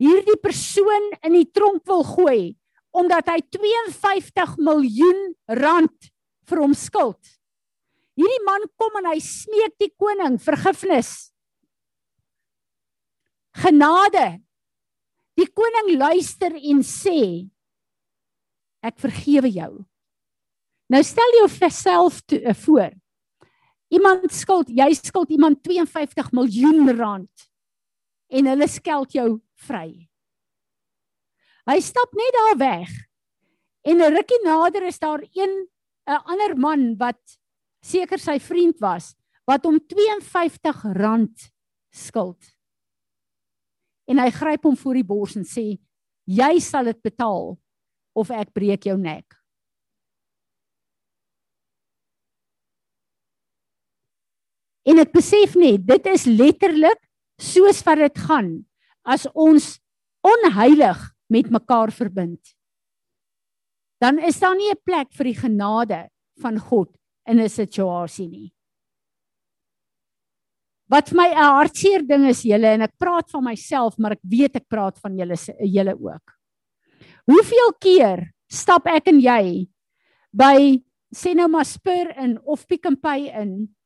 [0.01, 2.55] hierdie persoon in die tronk wil gooi
[2.91, 5.21] omdat hy 52 miljoen
[5.61, 6.11] rand
[6.51, 7.21] vir hom skuld.
[8.19, 11.31] Hierdie man kom en hy smeek die koning vergifnis.
[13.63, 14.41] Genade.
[15.39, 17.21] Die koning luister en sê
[18.85, 19.73] ek vergewe jou.
[20.91, 22.91] Nou stel jou self uh, voor.
[23.91, 27.47] Iemand skuld, jy skuld iemand 52 miljoen rand
[28.31, 30.10] en hulle skeld jou vry.
[31.71, 32.91] Hy stap net daar weg.
[33.87, 35.69] En 'n rukkie nader is daar een
[36.07, 37.21] 'n ander man wat
[37.81, 39.15] seker sy vriend was
[39.47, 41.51] wat hom R52
[41.91, 42.43] skuld.
[44.07, 45.79] En hy gryp hom voor die bors en sê:
[46.27, 47.59] "Jy sal dit betaal
[48.13, 49.37] of ek breek jou nek."
[54.83, 56.99] En ek besef net, dit is letterlik
[57.39, 58.67] soos wat dit gaan
[59.05, 59.79] as ons
[60.21, 62.55] onheilig met mekaar verbind.
[64.01, 66.09] Dan is daar nie 'n plek vir die genade
[66.41, 68.53] van God in 'n situasie nie.
[70.89, 74.57] Wat my 'n hartseer ding is julle en ek praat van myself, maar ek weet
[74.57, 76.33] ek praat van julle julle ook.
[77.27, 79.69] Hoeveel keer stap ek en jy
[80.33, 80.83] by
[81.15, 83.77] sê nou maar Spur in of Pick n Pay in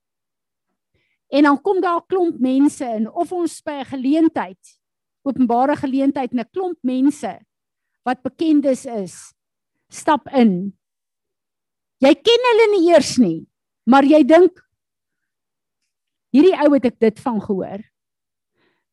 [1.29, 4.79] en dan kom daar 'n klomp mense in of ons by 'n geleentheid
[5.25, 7.33] openbare geleentheid en 'n klomp mense
[8.05, 9.33] wat bekendes is
[9.89, 10.75] stap in.
[12.03, 13.47] Jy ken hulle nie eers nie,
[13.87, 14.61] maar jy dink
[16.35, 17.81] hierdie ou het ek dit van gehoor.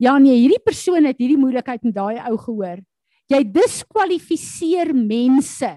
[0.02, 2.82] Ja nee, hierdie persoon het hierdie moeilikheid met daai ou gehoor.
[3.30, 5.72] Jy diskwalifiseer mense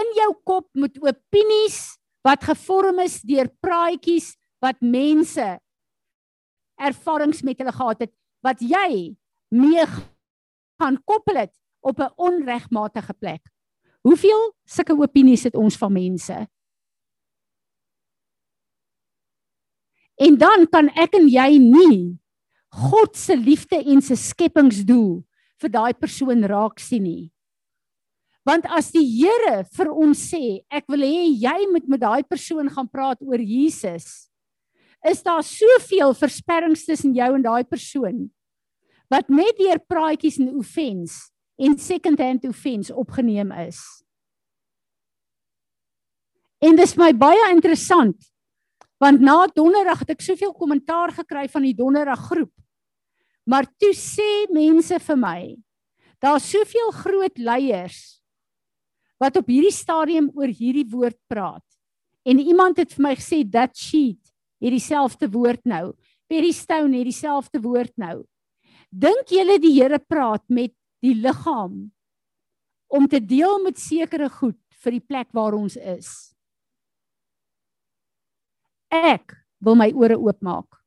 [0.00, 5.46] in jou kop met opinies wat gevorm is deur praatjies wat mense
[6.80, 8.12] ervarings met hulle gehad het
[8.44, 9.16] wat jy
[9.50, 9.84] mee
[10.80, 13.42] gaan koppel het op 'n onregmatige plek.
[14.00, 16.48] Hoeveel sulke opinies het ons van mense?
[20.14, 22.20] En dan kan ek en jy nie
[22.70, 25.24] God se liefde en se skepingsdoel
[25.60, 27.32] vir daai persoon raak sien nie.
[28.46, 32.70] Want as die Here vir ons sê, ek wil hê jy moet met daai persoon
[32.70, 34.30] gaan praat oor Jesus,
[35.04, 38.30] is daar soveel versperrings tussen jou en daai persoon
[39.10, 43.80] wat net deur praatjies en offense en second hand offense opgeneem is.
[46.60, 48.30] En dis my baie interessant
[49.00, 52.52] Want na donderdag het ek soveel kommentaar gekry van die donderdag groep.
[53.48, 55.40] Maar toe sê mense vir my,
[56.20, 58.20] daar's soveel groot leiers
[59.20, 61.64] wat op hierdie stadium oor hierdie woord praat.
[62.24, 64.20] En iemand het vir my gesê that sheet
[64.60, 65.92] het dieselfde woord nou.
[66.28, 68.22] Perry Stone het dieselfde woord nou.
[68.90, 71.90] Dink julle die Here praat met die liggaam
[72.90, 76.30] om te deel met sekere goed vir die plek waar ons is?
[78.90, 80.78] ek wil my ore oopmaak.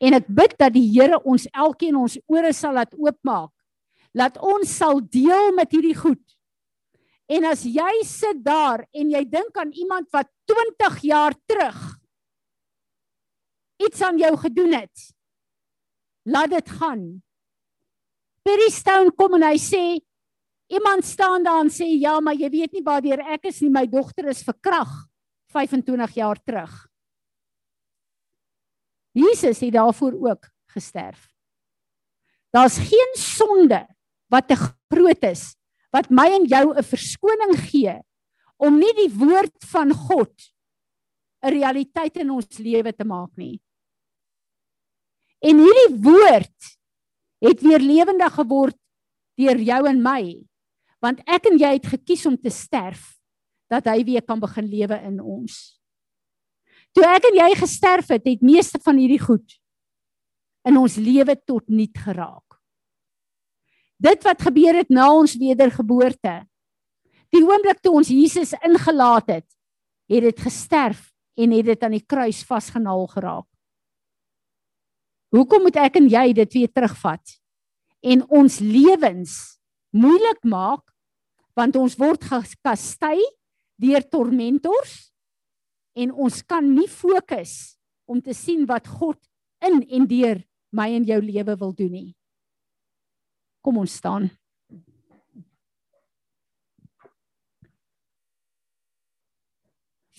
[0.00, 3.52] En ek bid dat die Here ons elkeen ons ore sal laat oopmaak.
[4.14, 6.22] Laat ons sal deel met hierdie goed.
[7.30, 11.78] En as jy sit daar en jy dink aan iemand wat 20 jaar terug
[13.80, 15.04] iets aan jou gedoen het,
[16.28, 17.04] laat dit gaan.
[18.42, 19.82] Perry Stone kom en hy sê
[20.70, 23.86] iemand staan daar en sê ja, maar jy weet nie waar ek is nie, my
[23.86, 24.90] dogter is verkrag
[25.50, 26.72] 25 jaar terug.
[29.12, 31.26] Jesus het daarvoor ook gesterf.
[32.54, 33.86] Daar's geen sonde
[34.30, 34.56] wat te
[34.90, 35.54] groot is
[35.90, 37.98] wat my en jou 'n verskoning gee
[38.56, 40.34] om nie die woord van God
[41.42, 43.60] 'n realiteit in ons lewe te maak nie.
[45.40, 46.78] En hierdie woord
[47.40, 48.76] het weer lewendig geword
[49.40, 50.22] deur jou en my
[51.00, 53.16] want ek en jy het gekies om te sterf
[53.70, 55.80] dat hy weer kan begin lewe in ons.
[56.92, 59.56] Toe ek en jy gesterf het, het meeste van hierdie goed
[60.68, 62.58] in ons lewe tot niet geraak.
[64.00, 66.34] Dit wat gebeur het na ons wedergeboorte.
[67.32, 69.48] Die oomblik toe ons Jesus ingelaat het,
[70.10, 71.06] het dit gesterf
[71.40, 73.49] en het dit aan die kruis vasgenaal geraak.
[75.30, 77.36] Hoekom moet ek en jy dit weer terugvat
[78.00, 79.34] en ons lewens
[79.94, 80.82] moeilik maak
[81.58, 83.18] want ons word gekastei
[83.80, 85.10] deur tormentors
[85.98, 87.76] en ons kan nie fokus
[88.10, 89.18] om te sien wat God
[89.66, 90.42] in en deur
[90.74, 92.10] my en jou lewe wil doen nie.
[93.60, 94.30] Kom ons staan.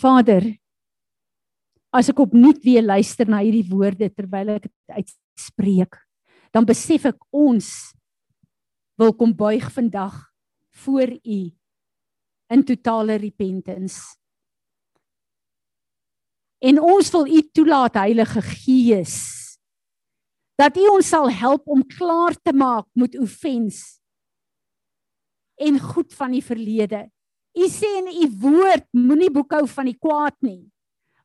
[0.02, 0.48] Vader,
[1.92, 5.98] as ek opnuut weer luister na hierdie woorde terwyl ek dit uitspreek,
[6.56, 7.92] dan besef ek ons
[9.00, 10.16] wil kom buig vandag
[10.84, 11.42] voor U
[12.52, 14.16] in totale repentance.
[16.62, 19.16] En ons wil U toelaat Heilige Gees
[20.62, 24.02] dat U ons sal help om klaar te maak met offens
[25.62, 27.08] en goed van die verlede.
[27.58, 30.70] U sê in U woord moenie boekhou van die kwaad nie.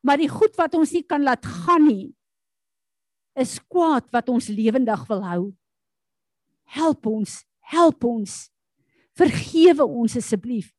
[0.07, 2.12] Maar die goed wat ons nie kan laat gaan nie
[3.36, 5.42] is kwaad wat ons lewendig wil hou.
[6.72, 8.36] Help ons, help ons.
[9.18, 10.70] Vergewe ons asseblief.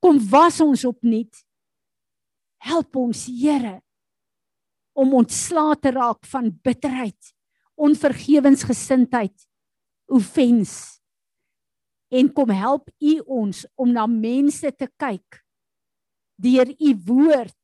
[0.00, 1.42] Kom was ons opnuut.
[2.64, 3.78] Help ons, Here
[4.98, 7.32] om ontslae te raak van bitterheid,
[7.78, 9.34] onvergewensgesindheid,
[10.10, 10.72] offens.
[12.10, 15.42] En kom help U ons om na mense te kyk
[16.38, 17.57] deur U woord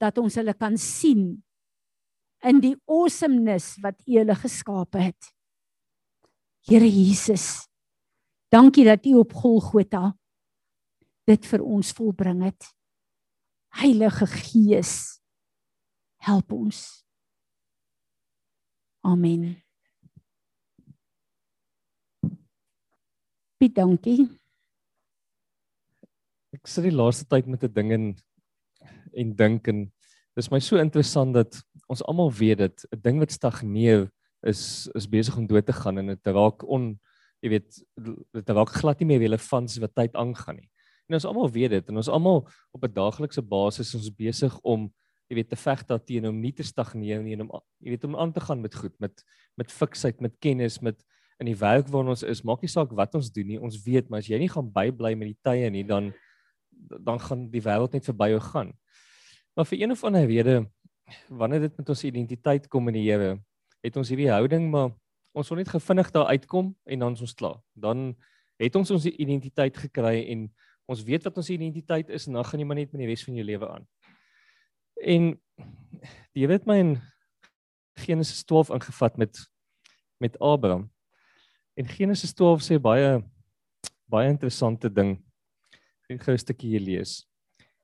[0.00, 1.42] dat ons hulle kan sien
[2.46, 5.32] in die awesomeness wat U hulle geskape het.
[6.66, 7.66] Here Jesus,
[8.52, 10.10] dankie dat U op Golgotha
[11.26, 12.68] dit vir ons volbring het.
[13.76, 15.18] Heilige Gees,
[16.22, 17.06] help ons.
[19.06, 19.56] Amen.
[23.56, 24.26] Piet, dankie.
[26.56, 28.04] Ek sit die laaste tyd met 'n ding en
[29.16, 29.86] en dink en
[30.36, 31.58] dis my so interessant dat
[31.88, 34.10] ons almal weet dit 'n ding wat stagneer
[34.44, 36.98] is is besig om dood te gaan en dit raak on
[37.42, 37.82] jy weet
[38.32, 40.70] dit raak glad nie meer relevant as wat tyd aangaan nie.
[41.08, 44.92] En ons almal weet dit en ons almal op 'n daaglikse basis ons besig om
[45.28, 48.16] jy weet te veg daarteen om nie te stagneer nie en om jy weet om
[48.16, 49.24] aan te gaan met goed met
[49.56, 51.02] met fiksheid met kennis met
[51.40, 54.08] in die werk waar ons is maak nie saak wat ons doen nie ons weet
[54.08, 56.12] maar as jy nie gaan bybly met die tye nie dan
[56.76, 58.72] dan gaan die wêreld net verby jou gaan.
[59.56, 60.70] Maar vir een of ander rede
[61.32, 63.38] wanneer dit met ons identiteit kom in die Here,
[63.80, 64.90] het ons hierdie houding maar
[65.36, 67.56] ons wil net gevinnig daar uitkom en dan is ons klaar.
[67.72, 68.10] Dan
[68.60, 70.46] het ons ons identiteit gekry en
[70.88, 73.24] ons weet wat ons identiteit is en dan gaan jy maar net met die res
[73.24, 73.86] van jou lewe aan.
[75.00, 75.30] En
[76.36, 76.92] die Here het my in
[78.04, 79.40] Genesis 12 ingevat met
[80.20, 80.90] met Abraham.
[81.76, 83.24] En Genesis 12 sê baie
[84.04, 85.16] baie interessante ding
[86.08, 87.26] Ek gaan 'n stukkie hier lees.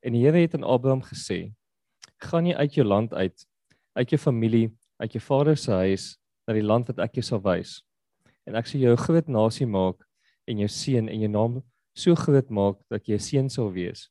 [0.05, 1.53] En die Here het aan Abraham gesê:
[2.23, 3.47] "Gaan jy uit jou land uit,
[3.93, 7.43] uit jou familie, uit jou vader se huis na die land wat ek jou sal
[7.45, 7.81] wys.
[8.47, 10.07] En ek sal jou 'n groot nasie maak
[10.49, 11.63] en jou seën en jou naam
[11.95, 14.09] so groot maak dat jy 'n seën sal wees.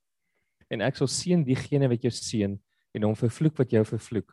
[0.69, 2.59] En ek sal seën diegene wat jou seën
[2.93, 4.31] en hom vervloek wat jou vervloek.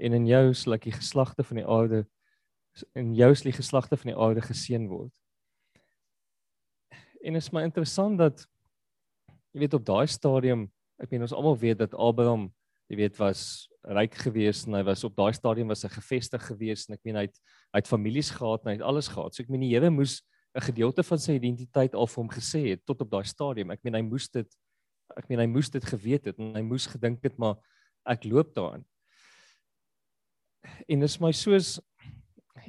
[0.00, 2.06] En in jou sal ek die geslagte van die aarde
[2.96, 5.12] in jou sal die geslagte van die aarde geseën word."
[7.24, 8.46] En is my interessant dat
[9.52, 12.52] jy weet op daai stadium, ek meen ons almal weet dat Abraham,
[12.92, 16.90] jy weet was ryk geweest en hy was op daai stadium was hy gevestig geweest
[16.90, 17.38] en ek meen hy het
[17.72, 19.32] hy het families gehad en hy het alles gehad.
[19.32, 20.20] So ek meen die Here moes
[20.52, 23.70] 'n gedeelte van sy identiteit al vir hom gesê het tot op daai stadium.
[23.72, 24.48] Ek meen hy moes dit
[25.16, 27.56] ek meen hy moes dit geweet het en hy moes gedink het maar
[28.04, 28.84] ek loop daarin.
[30.88, 31.80] En dit is my soos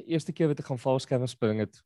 [0.07, 1.83] eerste keer wat ek gaan valskerm spring het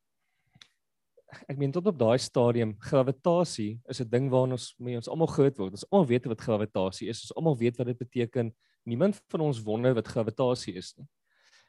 [1.48, 5.28] ek meen tot op daai stadium gravitasie is 'n ding waarna ons mee ons almal
[5.28, 5.72] groot word.
[5.72, 7.22] Ons almal weet wat gravitasie is.
[7.22, 8.54] Ons almal weet wat dit beteken.
[8.86, 11.06] Niemand van ons wonder wat gravitasie is nie.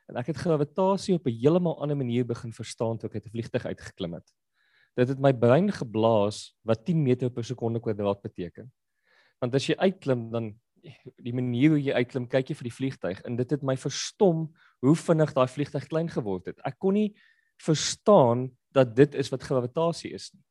[0.09, 3.29] En ek het gravitasie op 'n heeltemal ander manier begin verstaan toe ek uit 'n
[3.29, 4.31] vliegtuig uitgeklim het.
[4.95, 8.71] Dit het my brein geblaas wat 10 meter per sekonde kwadraat beteken.
[9.39, 10.59] Want as jy uitklim dan
[11.21, 14.47] die manier hoe jy uitklim, kyk jy vir die vliegtuig en dit het my verstom
[14.81, 16.59] hoe vinnig daai vliegtuig klein geword het.
[16.65, 17.15] Ek kon nie
[17.57, 20.43] verstaan dat dit is wat gravitasie is nie.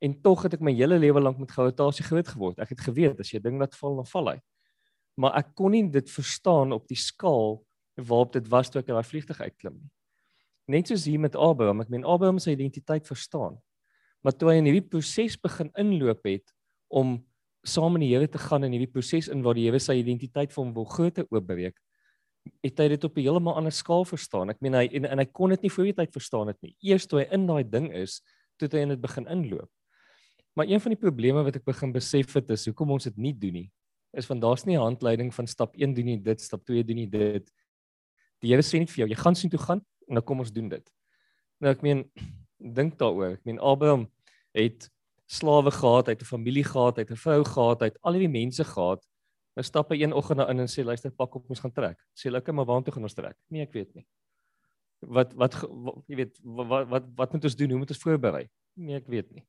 [0.00, 2.60] En tog het ek my hele lewe lank met gravitasie groot geword.
[2.62, 4.36] Ek het geweet as jy ding laat val, dan val hy.
[5.20, 7.58] Maar ek kon nie dit verstaan op die skaal
[8.00, 9.90] waarop dit was toe ek in daai vliegtuig uitklim nie.
[10.70, 13.58] Net soos hier met Abraham, ek meen Abraham se identiteit verstaan.
[14.24, 16.54] Maar toe hy in hierdie proses begin inloop het
[16.88, 17.18] om
[17.66, 20.52] saam met die Here te gaan in hierdie proses in waar die Here sy identiteit
[20.54, 21.76] vir hom wil groter oopbreek,
[22.64, 24.50] het hy dit op 'n heeltemal ander skaal verstaan.
[24.50, 26.74] Ek meen hy en, en hy kon dit nie voor die tyd verstaan het nie.
[26.80, 28.22] Eers toe hy in daai ding is,
[28.58, 29.70] toe hy in dit begin inloop.
[30.54, 33.32] Maar een van die probleme wat ek begin besef het is hoekom ons dit nie
[33.32, 33.70] doen nie.
[34.12, 36.98] Is want daar's nie 'n handleiding van stap 1 doen jy dit, stap 2 doen
[36.98, 37.52] jy dit.
[38.40, 40.52] Die Here sê net vir jou, jy gaan sien toe gaan en dan kom ons
[40.52, 40.90] doen dit.
[41.60, 42.10] Nou ek meen
[42.78, 43.32] dink daaroor.
[43.32, 44.08] Ek meen Abraham
[44.54, 44.90] het
[45.28, 48.12] slawe gehad, hy het 'n familie gehad, hy het 'n vrou gehad, hy het al
[48.12, 49.06] hierdie mense gehad
[49.60, 51.98] Nou stap hy een oggend daarin en sê luister pak op ons gaan trek.
[52.16, 53.36] Sê lekker maar waartoe gaan ons trek?
[53.52, 54.06] Nee, ek weet nie.
[55.04, 55.58] Wat wat
[56.08, 57.74] jy weet wat wat wat moet ons doen?
[57.74, 58.46] Hoe moet ons voorberei?
[58.80, 59.44] Nee, ek weet nie.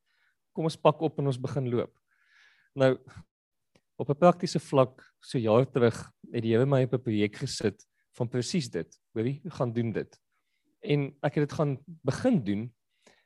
[0.52, 1.94] Kom ons pak op en ons begin loop.
[2.76, 2.90] Nou
[3.96, 5.96] op 'n praktiese vlak so jaar terug
[6.32, 9.00] het die Here my op 'n projek gesit van presies dit.
[9.14, 10.20] Hoorie, gaan doen dit.
[10.82, 12.72] En ek het dit gaan begin doen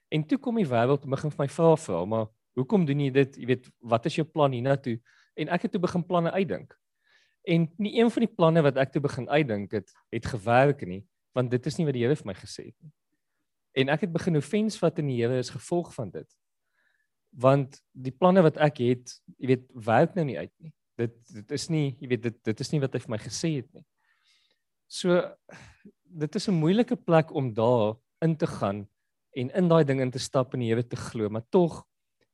[0.09, 3.37] en toe kom die wêreld begin vir my vra vra, maar hoekom doen jy dit?
[3.37, 5.01] Jy weet, wat is jou plan hiernatoe?
[5.37, 6.75] En ek het toe begin planne uitdink.
[7.47, 11.05] En nie een van die planne wat ek toe begin uitdink het, het gewerk nie,
[11.37, 12.93] want dit is nie wat die Here vir my gesê het nie.
[13.77, 16.27] En ek het begin offens vat in die Here is gevolg van dit.
[17.37, 20.73] Want die planne wat ek het, jy weet, werk nou nie uit nie.
[20.97, 23.53] Dit dit is nie, jy weet, dit dit is nie wat hy vir my gesê
[23.59, 23.85] het nie.
[24.89, 25.21] So
[26.03, 28.87] dit is 'n moeilike plek om daar in te gaan
[29.37, 31.85] en in daai ding in te stap en die Here te glo, maar tog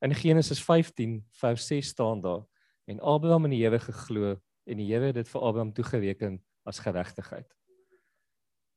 [0.01, 2.45] in Genesis 15 vers 6 staan daar
[2.85, 4.35] En Abraham in die Here geglo
[4.67, 7.47] en die Here het dit vir Abraham toegereken as geregtigheid.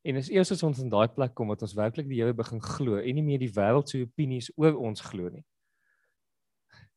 [0.07, 2.63] En is eers as ons in daai plek kom wat ons werklik die Here begin
[2.63, 5.43] glo en nie meer die wêreld se opinies oor ons glo nie.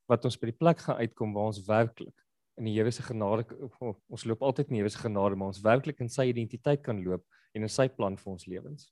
[0.10, 2.14] Wat ons by die plek gaan uitkom waar ons werklik
[2.60, 3.48] in die Here se genade
[3.80, 7.02] ons loop altyd in die Here se genade, maar ons werklik in sy identiteit kan
[7.02, 8.90] loop en in sy plan vir ons lewens.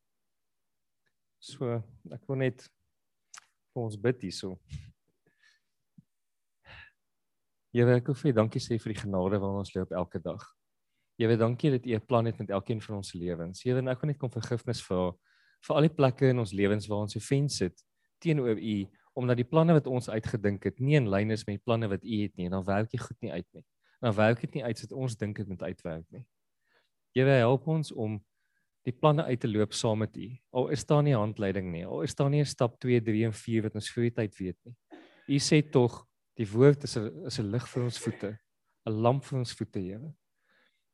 [1.37, 1.77] So,
[2.09, 2.65] ek wil net
[3.75, 4.55] vir ons bid hierso.
[7.77, 10.41] Here, ek wil vir dankie sê vir die genade wat ons loop elke dag.
[11.21, 13.61] Here, dankie dat U 'n plan het met elkeen van ons lewens.
[13.61, 15.13] Here, ek wil net kom vergifnis vra
[15.61, 17.77] vir al die plekke in ons lewens waar ons offens het
[18.19, 21.63] teenoor U omdat die planne wat ons uitgedink het nie in lyn is met die
[21.63, 23.65] planne wat U het nie en dan werk dit goed nie uit nie.
[24.01, 26.25] Dan werk dit nie uit soos ons dink dit moet uitwerk nie.
[27.13, 28.17] Here help ons om
[28.85, 30.31] die planne uit te loop saam met U.
[30.51, 33.33] Al is daar nie handleiding nie, al is daar nie 'n stap 2, 3 en
[33.33, 34.75] 4 wat ons vir die tyd weet nie.
[35.29, 36.06] U sê tog
[36.37, 38.39] die woord is 'n is 'n lig vir ons voete,
[38.85, 40.13] 'n lamp vir ons voete, Here.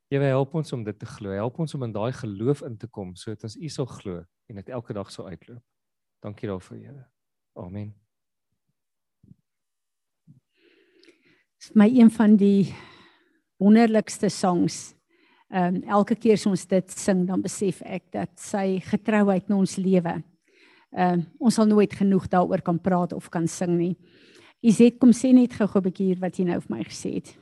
[0.10, 1.32] Here help ons om dit te glo.
[1.32, 4.56] Help ons om in daai geloof in te kom sodat ons U sal glo en
[4.56, 5.64] dit elke dag sal uitloop.
[6.22, 7.08] Dankie daarvoor, Here.
[7.56, 8.04] Amen.
[11.64, 12.74] is my een van die
[13.58, 14.94] wonderlikste songs.
[15.48, 19.56] Ehm um, elke keer as ons dit sing, dan besef ek dat sy getrouheid in
[19.56, 20.18] ons lewe.
[20.92, 23.96] Ehm um, ons sal nooit genoeg daaroor kan praat of kan sing nie.
[24.64, 27.36] Izet kom sê net gou-gou 'n bietjie hier wat jy nou vir my gesê het.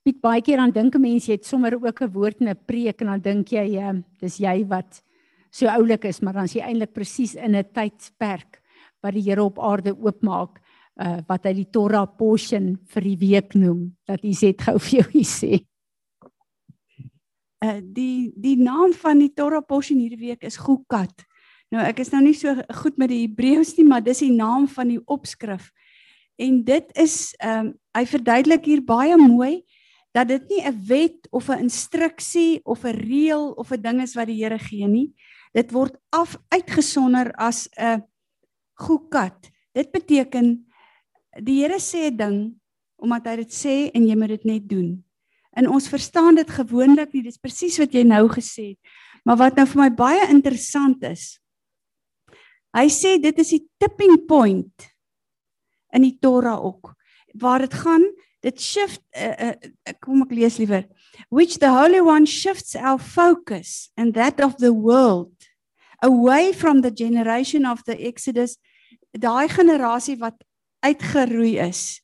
[0.00, 2.64] Piet baie keer aan dink 'n mens jy het sommer ook 'n woord in 'n
[2.66, 5.02] preek en dan dink jy um, dis jy wat
[5.50, 8.62] so oulik is, maar dan is jy eintlik presies in 'n tydperk
[9.02, 10.60] wat die Here op aarde oopmaak
[11.00, 15.24] uh wat hy die Torah portion vir die week noem dat sê gou vir jou
[15.24, 15.60] sê.
[17.64, 21.26] Uh die die naam van die Torah portion hierdie week is Gukat.
[21.70, 22.50] Nou ek is nou nie so
[22.82, 25.70] goed met die Hebreëus nie, maar dis die naam van die opskrif.
[26.40, 29.64] En dit is ehm um, hy verduidelik hier baie mooi
[30.14, 34.14] dat dit nie 'n wet of 'n instruksie of 'n reël of 'n ding is
[34.14, 35.12] wat die Here gee nie.
[35.52, 38.02] Dit word af uitgesonder as 'n
[38.74, 39.50] Gukat.
[39.72, 40.66] Dit beteken
[41.42, 42.60] die Here sê 'n ding
[42.96, 45.04] omdat hy dit sê en jy moet dit net doen.
[45.56, 48.78] En ons verstaan dit gewoonlik nie, dis presies wat jy nou gesê het.
[49.24, 51.39] Maar wat nou vir my baie interessant is.
[52.76, 54.86] Hy sê dit is die tipping point
[55.94, 56.94] in die Torah ook
[57.40, 58.04] waar dit gaan
[58.40, 60.86] dit shift uh, uh, kom ek lees liewer
[61.28, 65.34] which the holy one shifts our focus and that of the world
[66.02, 68.56] away from the generation of the exodus
[69.12, 70.38] daai generasie wat
[70.86, 72.00] uitgeroei is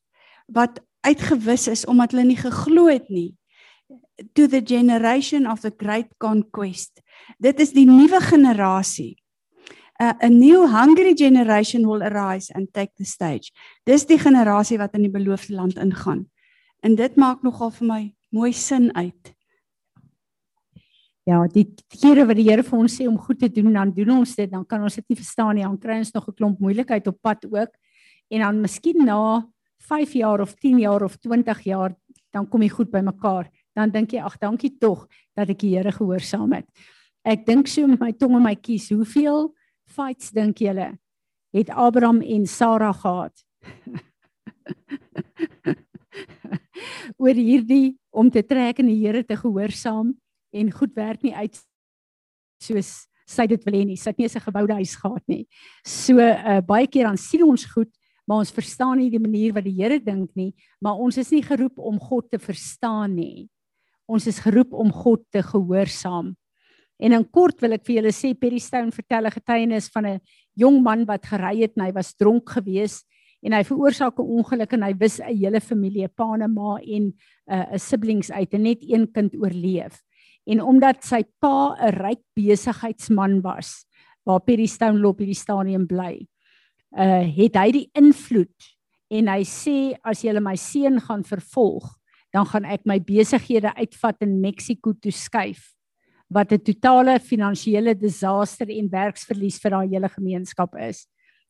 [0.53, 3.33] wat uitgewis is omdat hulle nie geglo het nie
[4.35, 7.01] to the generation of the great conquest.
[7.39, 9.17] Dit is die nuwe generasie
[10.01, 13.53] a, new hungry generation will arise and take the stage
[13.87, 16.27] dis die generasie wat in die beloofde land ingaan
[16.83, 19.37] en dit maak nogal vir my mooi sin uit
[21.27, 24.13] Ja, die kere wat die Here vir ons sê om goed te doen, dan doen
[24.21, 25.65] ons dit, dan kan ons dit nie verstaan nie.
[25.65, 27.73] Dan kry ons nog 'n klomp moeilikheid op pad ook
[28.31, 29.43] en dan miskien na
[29.79, 31.97] 5 jaar of 10 jaar of 20 jaar
[32.31, 33.49] dan kom jy goed by mekaar.
[33.75, 36.67] Dan dink jy ag dankie tog dat ek die Here gehoorsaam het.
[37.25, 39.55] Ek dink so met my tong en my kies, hoeveel
[39.97, 40.93] fights dink julle
[41.57, 43.33] het Abraham en Sara gehad?
[47.23, 50.13] oor hierdie om te trek en die Here te gehoorsaam
[50.57, 51.61] en goed werk nie uit
[52.63, 53.97] soos sy dit wil hê nie.
[53.99, 55.47] Sy het nie 'n geboude huis gehad nie.
[55.85, 57.91] So uh, baie keer dan sien ons goed
[58.27, 60.51] maar ons verstaan nie die manier wat die Here dink nie,
[60.83, 63.47] maar ons is nie geroep om God te verstaan nie.
[64.11, 66.35] Ons is geroep om God te gehoorsaam.
[66.99, 70.21] En in kort wil ek vir julle sê Perry Stone vertel 'n getuienis van 'n
[70.57, 73.05] jong man wat gery het en hy was dronk geweest
[73.43, 77.13] en hy veroorsaak 'n ongeluk en hy wis 'n hele familie, pa en ma en
[77.47, 80.03] uh, 'n uh, siblings uit en net een kind oorleef.
[80.47, 83.85] En omdat sy pa 'n ryk besigheidsman was,
[84.25, 86.27] waar Perry Stone loop hierdie stadium bly,
[86.97, 88.75] uh het hy die invloed
[89.11, 91.99] en hy sê as jy my seun gaan vervolg
[92.33, 95.76] dan gaan ek my besighede uitvat in Mexiko toe skuif
[96.27, 101.07] wat 'n totale finansiële disaster en werksverlies vir daai hele gemeenskap is.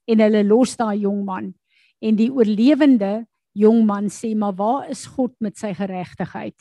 [0.07, 1.55] En hulle los daai jong man.
[2.01, 6.57] En die oorlewende jong man sê maar waar is God met sy geregtigheid?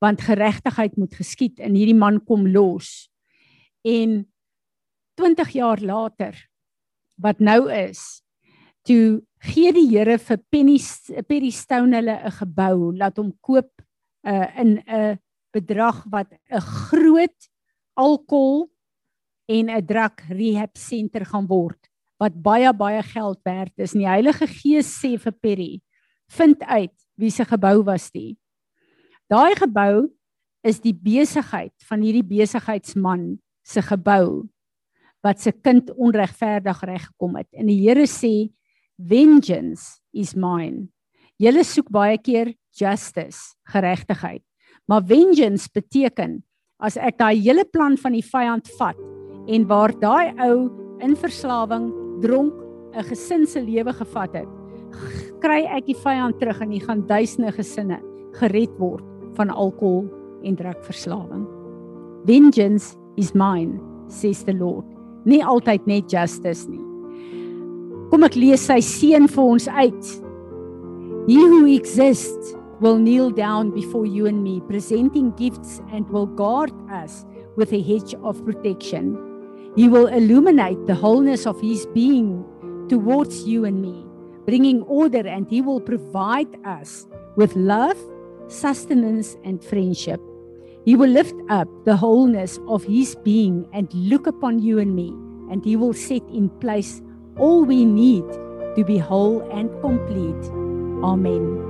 [0.00, 3.10] Want geregtigheid moet geskied en hierdie man kom los.
[3.82, 4.26] En
[5.16, 6.48] 20 jaar later
[7.18, 8.22] wat nou is
[8.86, 10.78] toe gee die Here vir Penny
[11.28, 13.70] Penny Stone hulle 'n gebou laat hom koop
[14.26, 15.18] uh, in 'n
[15.58, 17.50] bedrag wat 'n groot
[17.94, 18.70] alkohol
[19.48, 21.78] en 'n drug rehab center gaan word
[22.18, 25.80] wat baie baie geld werd is die Heilige Gees sê vir Perry
[26.28, 28.36] vind uit wie se gebou was dit
[29.28, 30.08] daai gebou
[30.62, 34.48] is die besigheid van hierdie besigheidsman se gebou
[35.24, 37.48] wat se kind onregverdig reggekom het.
[37.52, 38.50] En die Here sê
[38.98, 40.88] vengeance is mine.
[41.38, 44.42] Julle soek baie keer justice, geregtigheid.
[44.88, 46.38] Maar vengeance beteken
[46.80, 48.98] as ek daai hele plan van die vyand vat
[49.48, 50.68] en waar daai ou
[51.04, 51.90] in verslawing,
[52.24, 52.54] dronk,
[52.96, 54.48] 'n gesin se lewe gevat het,
[55.40, 58.00] kry ek die vyand terug en hy gaan duisende gesinne
[58.40, 59.04] gered word
[59.36, 60.08] van alkohol
[60.42, 61.46] en drugverslawing.
[62.26, 64.86] Vengeance is mine, says the Lord.
[65.24, 66.82] Nie altyd net justice nie.
[68.10, 70.04] Kom ek lees sy seën vir ons uit.
[71.28, 76.72] He who exists will kneel down before you and me, presenting gifts and will guard
[76.90, 77.24] us
[77.56, 79.16] with a hedge of protection.
[79.76, 82.44] He will illuminate the wholeness of his being
[82.88, 84.06] towards you and me,
[84.46, 87.06] bringing order, and he will provide us
[87.36, 87.98] with love,
[88.48, 90.20] sustenance, and friendship.
[90.84, 95.08] He will lift up the wholeness of his being and look upon you and me,
[95.50, 97.02] and he will set in place
[97.36, 98.24] all we need
[98.76, 100.50] to be whole and complete.
[101.04, 101.67] Amen.